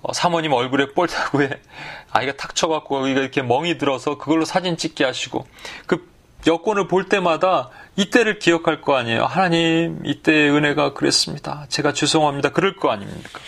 [0.03, 1.51] 어, 사모님 얼굴에 볼타구에
[2.11, 5.47] 아이가 탁 쳐갖고 이렇게 멍이 들어서 그걸로 사진 찍게 하시고
[5.87, 6.09] 그
[6.47, 9.27] 여권을 볼 때마다 이때를 기억할 거 아니에요.
[9.27, 11.67] 하나님, 이때의 은혜가 그랬습니다.
[11.69, 12.49] 제가 죄송합니다.
[12.51, 13.41] 그럴 거 아닙니까?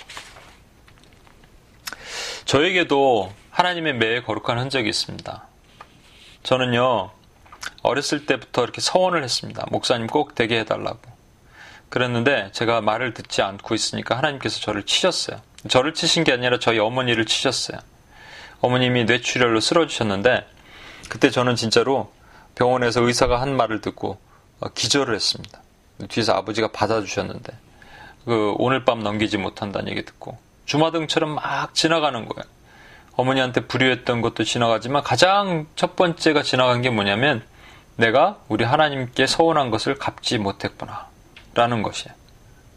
[2.44, 5.48] 저에게도 하나님의 매에 거룩한 흔적이 있습니다.
[6.42, 7.10] 저는요,
[7.82, 9.64] 어렸을 때부터 이렇게 서원을 했습니다.
[9.70, 11.00] 목사님 꼭 되게 해달라고.
[11.88, 15.40] 그랬는데 제가 말을 듣지 않고 있으니까 하나님께서 저를 치셨어요.
[15.68, 17.78] 저를 치신 게 아니라 저희 어머니를 치셨어요.
[18.60, 20.48] 어머님이 뇌출혈로 쓰러지셨는데
[21.08, 22.12] 그때 저는 진짜로
[22.54, 24.18] 병원에서 의사가 한 말을 듣고
[24.60, 25.60] 어, 기절을 했습니다.
[26.08, 27.52] 뒤에서 아버지가 받아주셨는데
[28.24, 32.48] 그 오늘 밤 넘기지 못한다는 얘기 듣고 주마등처럼 막 지나가는 거예요.
[33.16, 37.42] 어머니한테 불효했던 것도 지나가지만 가장 첫 번째가 지나간 게 뭐냐면
[37.96, 41.08] 내가 우리 하나님께 서운한 것을 갚지 못했구나
[41.54, 42.14] 라는 것이에요.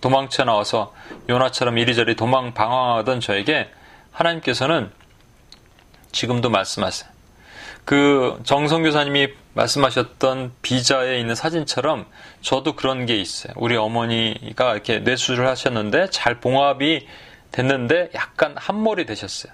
[0.02, 0.94] 도망쳐 나와서
[1.30, 3.70] 요나처럼 이리저리 도망 방황하던 저에게
[4.12, 4.92] 하나님께서는
[6.12, 7.10] 지금도 말씀하세요.
[7.86, 12.06] 그 정성 교사님이 말씀하셨던 비자에 있는 사진처럼
[12.42, 13.54] 저도 그런 게 있어요.
[13.56, 17.08] 우리 어머니가 이렇게 뇌수술을 하셨는데 잘 봉합이
[17.52, 19.54] 됐는데 약간 한몰이 되셨어요.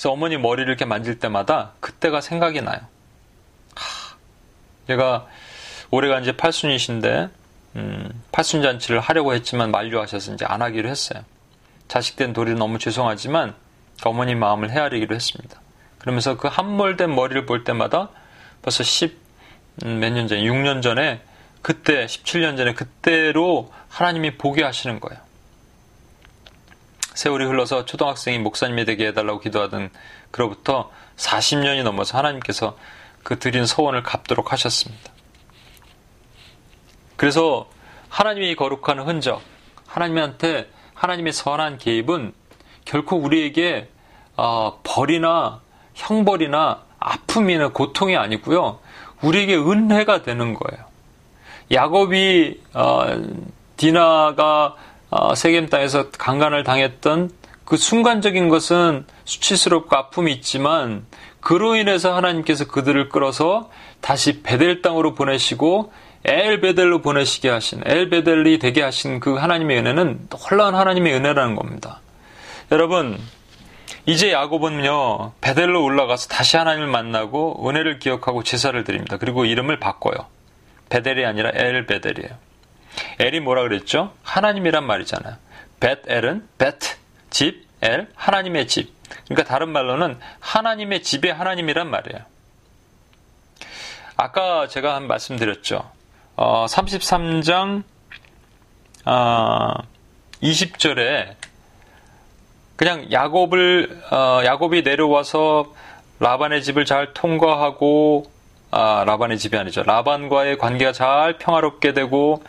[0.00, 2.80] 그래서 어머니 머리를 이렇게 만질 때마다 그때가 생각이 나요.
[3.74, 4.16] 하,
[4.86, 5.26] 제가
[5.90, 7.28] 올해가 이제 팔순이신데
[7.76, 11.22] 음, 팔순 잔치를 하려고 했지만 만류하셔서 이제 안 하기로 했어요.
[11.88, 13.54] 자식된 도리 너무 죄송하지만
[14.02, 15.60] 어머니 마음을 헤아리기로 했습니다.
[15.98, 18.08] 그러면서 그 함몰된 머리를 볼 때마다
[18.62, 19.18] 벌써 10
[19.84, 21.20] 몇 년 전에 6년 전에
[21.60, 25.20] 그때 17년 전에 그때로 하나님이 보게 하시는 거예요.
[27.20, 29.90] 세월이 흘러서 초등학생이 목사님이 되게 해달라고 기도하던
[30.30, 32.78] 그로부터 40년이 넘어서 하나님께서
[33.22, 35.12] 그 드린 소원을 갚도록 하셨습니다.
[37.16, 37.68] 그래서
[38.08, 39.42] 하나님이 거룩한 흔적,
[39.86, 42.32] 하나님한테 하나님의 선한 개입은
[42.86, 43.90] 결코 우리에게
[44.38, 45.60] 어, 벌이나
[45.92, 48.78] 형벌이나 아픔이나 고통이 아니고요.
[49.20, 50.86] 우리에게 은혜가 되는 거예요.
[51.70, 53.06] 야곱이 어,
[53.76, 54.74] 디나가
[55.10, 57.30] 어, 세겜 땅에서 강간을 당했던
[57.64, 61.06] 그 순간적인 것은 수치스럽고 아픔이 있지만
[61.40, 63.70] 그로 인해서 하나님께서 그들을 끌어서
[64.00, 65.92] 다시 베델 땅으로 보내시고
[66.24, 72.00] 엘 베델로 보내시게 하신 엘 베델이 되게 하신 그 하나님의 은혜는 놀라운 하나님의 은혜라는 겁니다.
[72.72, 73.18] 여러분
[74.06, 79.16] 이제 야곱은요, 베델로 올라가서 다시 하나님을 만나고 은혜를 기억하고 제사를 드립니다.
[79.18, 80.26] 그리고 이름을 바꿔요.
[80.88, 82.30] 베델이 아니라 엘 베델이에요.
[83.18, 84.12] 엘이 뭐라 그랬죠?
[84.22, 85.36] 하나님이란 말이잖아요.
[85.78, 86.78] 벳 엘은 벳,
[87.30, 88.92] 집, 엘, 하나님의 집.
[89.26, 92.24] 그러니까 다른 말로는 하나님의 집의 하나님이란 말이에요.
[94.16, 95.90] 아까 제가 한 말씀드렸죠.
[96.36, 97.82] 어, 33장
[99.06, 99.74] 어,
[100.42, 101.34] 20절에
[102.76, 105.72] 그냥 야곱을 어, 야곱이 내려와서
[106.18, 108.30] 라반의 집을 잘 통과하고
[108.70, 109.82] 아, 라반의 집이 아니죠.
[109.82, 112.42] 라반과의 관계가 잘 평화롭게 되고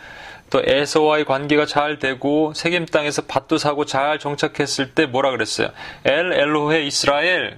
[0.52, 5.70] 또 에서와의 관계가 잘 되고 세겜 땅에서 밭도 사고 잘 정착했을 때 뭐라 그랬어요?
[6.04, 7.56] 엘 엘로헤 이스라엘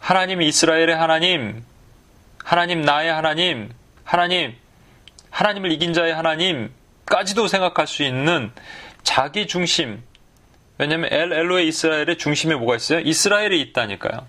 [0.00, 1.64] 하나님 이스라엘의 하나님
[2.42, 3.70] 하나님 나의 하나님
[4.02, 4.56] 하나님
[5.30, 6.72] 하나님을 이긴 자의 하나님
[7.06, 8.50] 까지도 생각할 수 있는
[9.04, 10.02] 자기 중심.
[10.76, 12.98] 왜냐하면 엘 엘로의 이스라엘의 중심에 뭐가 있어요?
[12.98, 14.26] 이스라엘이 있다니까요.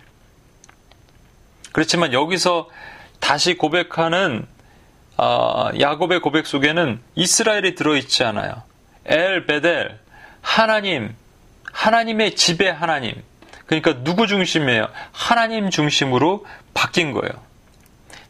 [1.72, 2.69] 그렇지만 여기서
[3.19, 4.59] 다시 고백하는 어,
[5.79, 8.63] 야곱의 고백 속에는 이스라엘이 들어있지 않아요.
[9.05, 9.97] 엘 베델
[10.41, 11.15] 하나님
[11.71, 13.13] 하나님의 집의 하나님
[13.65, 14.87] 그러니까 누구 중심이에요?
[15.11, 17.31] 하나님 중심으로 바뀐 거예요.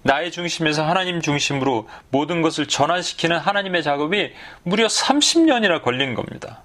[0.01, 4.33] 나의 중심에서 하나님 중심으로 모든 것을 전환시키는 하나님의 작업이
[4.63, 6.61] 무려 30년이나 걸린 겁니다.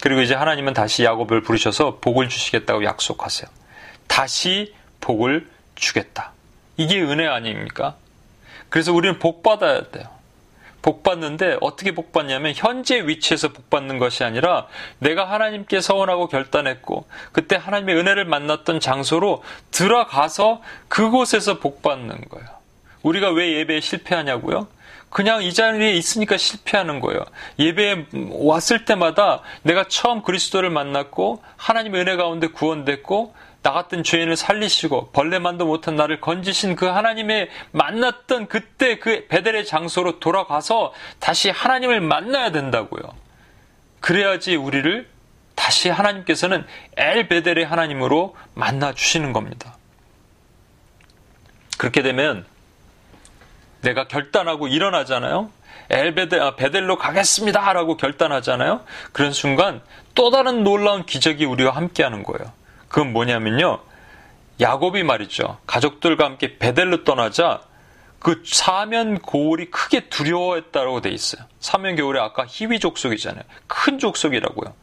[0.00, 3.48] 그리고 이제 하나님은 다시 야곱을 부르셔서 복을 주시겠다고 약속하세요.
[4.06, 6.32] 다시 복을 주겠다.
[6.76, 7.96] 이게 은혜 아닙니까?
[8.68, 10.18] 그래서 우리는 복 받아야 돼요.
[10.80, 14.68] 복 받는데 어떻게 복 받냐면 현재 위치에서 복 받는 것이 아니라
[15.00, 22.46] 내가 하나님께 서원하고 결단했고 그때 하나님의 은혜를 만났던 장소로 들어가서 그곳에서 복 받는 거예요.
[23.02, 24.68] 우리가 왜 예배에 실패하냐고요?
[25.10, 27.24] 그냥 이 자리에 있으니까 실패하는 거예요.
[27.58, 33.34] 예배에 왔을 때마다 내가 처음 그리스도를 만났고 하나님의 은혜 가운데 구원됐고
[33.68, 40.20] 나 같은 죄인을 살리시고 벌레만도 못한 나를 건지신 그 하나님의 만났던 그때 그 베델의 장소로
[40.20, 43.02] 돌아가서 다시 하나님을 만나야 된다고요.
[44.00, 45.06] 그래야지 우리를
[45.54, 46.66] 다시 하나님께서는
[46.96, 49.76] 엘 베델의 하나님으로 만나 주시는 겁니다.
[51.76, 52.46] 그렇게 되면
[53.82, 55.50] 내가 결단하고 일어나잖아요.
[55.90, 58.80] 엘베델, 아, 베델로 가겠습니다라고 결단하잖아요.
[59.12, 59.82] 그런 순간
[60.14, 62.57] 또 다른 놀라운 기적이 우리와 함께하는 거예요.
[62.88, 63.80] 그건 뭐냐면요.
[64.60, 65.58] 야곱이 말이죠.
[65.66, 67.60] 가족들과 함께 베델로 떠나자
[68.18, 71.42] 그 사면 고울이 크게 두려워했다고 돼 있어요.
[71.60, 73.44] 사면 고울이 아까 희위 족속이잖아요.
[73.66, 74.74] 큰 족속이라고요.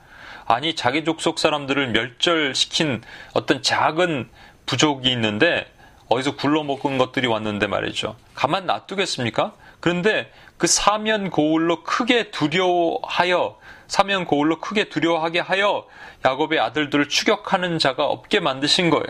[0.45, 3.01] 아니 자기 족속 사람들을 멸절시킨
[3.33, 4.29] 어떤 작은
[4.65, 5.69] 부족이 있는데
[6.07, 8.15] 어디서 굴러먹은 것들이 왔는데 말이죠.
[8.35, 9.53] 가만 놔두겠습니까?
[9.79, 13.57] 그런데 그 사면 고울로 크게 두려워하여
[13.87, 15.85] 사면 고울로 크게 두려워하게 하여
[16.23, 19.05] 야곱의 아들들을 추격하는 자가 없게 만드신 거예요.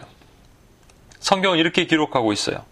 [1.20, 2.64] 성경은 이렇게 기록하고 있어요.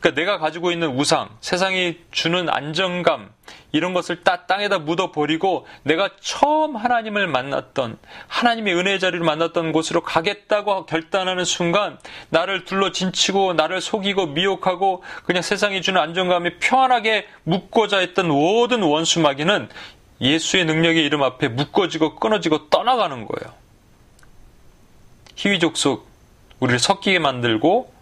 [0.00, 3.30] 그러니까 내가 가지고 있는 우상, 세상이 주는 안정감,
[3.72, 7.98] 이런 것을 따, 땅에다 묻어버리고 내가 처음 하나님을 만났던,
[8.28, 11.98] 하나님의 은혜의 자리를 만났던 곳으로 가겠다고 결단하는 순간
[12.30, 19.68] 나를 둘러 진치고 나를 속이고 미혹하고 그냥 세상이 주는 안정감에 평안하게 묶고자 했던 모든 원수마귀는
[20.20, 23.54] 예수의 능력의 이름 앞에 묶어지고 끊어지고 떠나가는 거예요.
[25.36, 26.08] 희위족속
[26.60, 27.92] 우리를 섞이게 만들고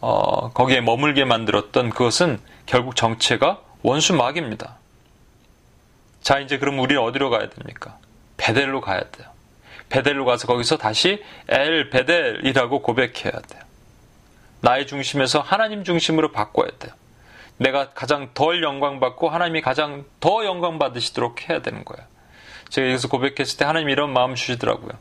[0.00, 4.76] 어, 거기에 머물게 만들었던 그것은 결국 정체가 원수 마귀입니다.
[6.20, 7.98] 자 이제 그럼 우리는 어디로 가야 됩니까?
[8.36, 9.28] 베델로 가야 돼요.
[9.88, 13.62] 베델로 가서 거기서 다시 엘 베델이라고 고백해야 돼요.
[14.60, 16.92] 나의 중심에서 하나님 중심으로 바꿔야 돼요.
[17.58, 22.06] 내가 가장 덜 영광받고 하나님이 가장 더 영광받으시도록 해야 되는 거예요.
[22.70, 24.92] 제가 여기서 고백했을 때 하나님이 이런 마음 주시더라고요.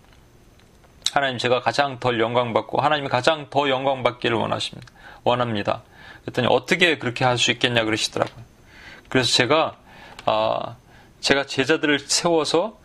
[1.14, 4.92] 하나님 제가 가장 덜 영광받고 하나님이 가장 더 영광받기를 원하십니다.
[5.24, 5.84] 원합니다.
[6.22, 8.44] 그랬더니 어떻게 그렇게 할 수 있겠냐 그러시더라고요.
[9.10, 9.78] 그래서 제가
[10.26, 10.76] 아,
[11.22, 12.78] 제가 제자들을 세워서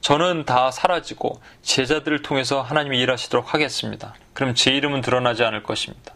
[0.00, 4.14] 저는 다 사라지고 제자들을 통해서 하나님이 일하시도록 하겠습니다.
[4.32, 6.14] 그럼 제 이름은 드러나지 않을 것입니다.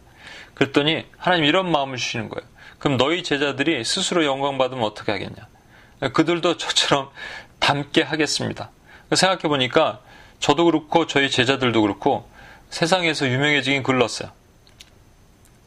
[0.53, 2.47] 그랬더니 하나님 이런 마음을 주시는 거예요.
[2.79, 5.47] 그럼 너희 제자들이 스스로 영광 받으면 어떻게 하겠냐?
[6.13, 7.09] 그들도 저처럼
[7.59, 8.69] 닮게 하겠습니다.
[9.13, 9.99] 생각해 보니까
[10.39, 12.29] 저도 그렇고 저희 제자들도 그렇고
[12.69, 14.29] 세상에서 유명해지긴 글렀어요.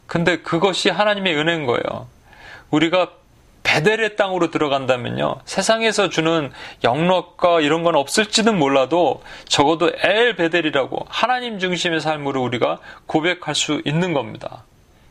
[0.07, 2.09] 근데 그것이 하나님의 은혜인 거예요.
[2.71, 3.13] 우리가
[3.63, 5.41] 베델의 땅으로 들어간다면요.
[5.45, 6.51] 세상에서 주는
[6.85, 14.15] 영락과 이런 건 없을지는 몰라도 적어도 엘 베델이라고 하나님 중심의 삶으로 우리가 고백할 수 있는
[14.15, 14.65] 겁니다.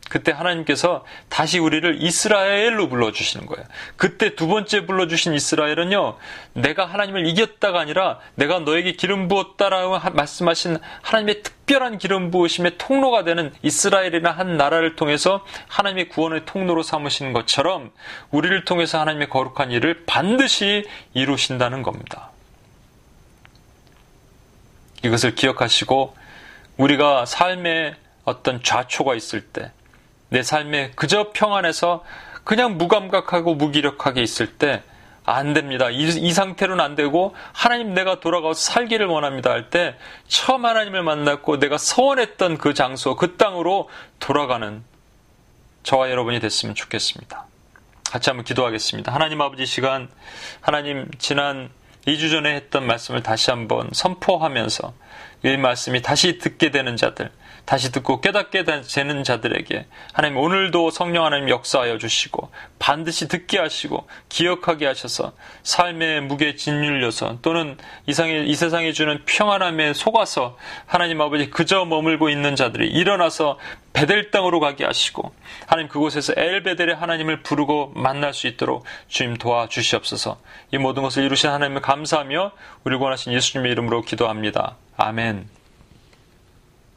[0.10, 3.66] 그때 하나님께서 다시 우리를 이스라엘로 불러주시는 거예요.
[3.96, 6.18] 그때 두 번째 불러주신 이스라엘은요,
[6.54, 13.54] 내가 하나님을 이겼다가 아니라 내가 너에게 기름 부었다라고 말씀하신 하나님의 특별한 기름 부으심의 통로가 되는
[13.62, 17.92] 이스라엘이나 한 나라를 통해서 하나님의 구원의 통로로 삼으시는 것처럼
[18.32, 22.32] 우리를 통해서 하나님의 거룩한 일을 반드시 이루신다는 겁니다.
[25.04, 26.16] 이것을 기억하시고
[26.78, 29.72] 우리가 삶에 어떤 좌초가 있을 때
[30.30, 32.04] 내 삶에 그저 평안해서
[32.44, 34.84] 그냥 무감각하고 무기력하게 있을 때
[35.30, 35.90] 안 됩니다.
[35.90, 39.98] 이, 이, 상태로는 안 되고 하나님 내가 돌아가서 살기를 원합니다 할 때
[40.30, 43.90] 처음 하나님을 만났고 내가 서원했던 그 장소 그 땅으로
[44.20, 44.82] 돌아가는
[45.84, 47.46] 저와 여러분이 됐으면 좋겠습니다.
[48.10, 49.14] 같이 한번 기도하겠습니다.
[49.14, 50.08] 하나님 아버지 시간
[50.62, 51.70] 하나님 지난
[52.08, 54.94] 2주 전에 했던 말씀을 다시 한번 선포하면서
[55.44, 57.30] 이 말씀이 다시 듣게 되는 자들,
[57.68, 62.50] 다시 듣고 깨닫게 되는 자들에게 하나님 오늘도 성령 하나님 역사하여 주시고
[62.80, 65.34] 반드시 듣게 하시고 기억하게 하셔서
[65.64, 72.56] 삶의 무게 짓눌려서 또는 이상의, 이 세상에 주는 평안함에 속아서 하나님 아버지 그저 머물고 있는
[72.56, 73.60] 자들이 일어나서
[73.92, 75.34] 베델 땅으로 가게 하시고
[75.66, 80.40] 하나님 그곳에서 엘베델의 하나님을 부르고 만날 수 있도록 주님 도와주시옵소서
[80.72, 82.52] 이 모든 것을 이루신 하나님을 감사하며
[82.86, 84.78] 우리 원하신 예수님의 이름으로 기도합니다.
[84.96, 85.57] 아멘.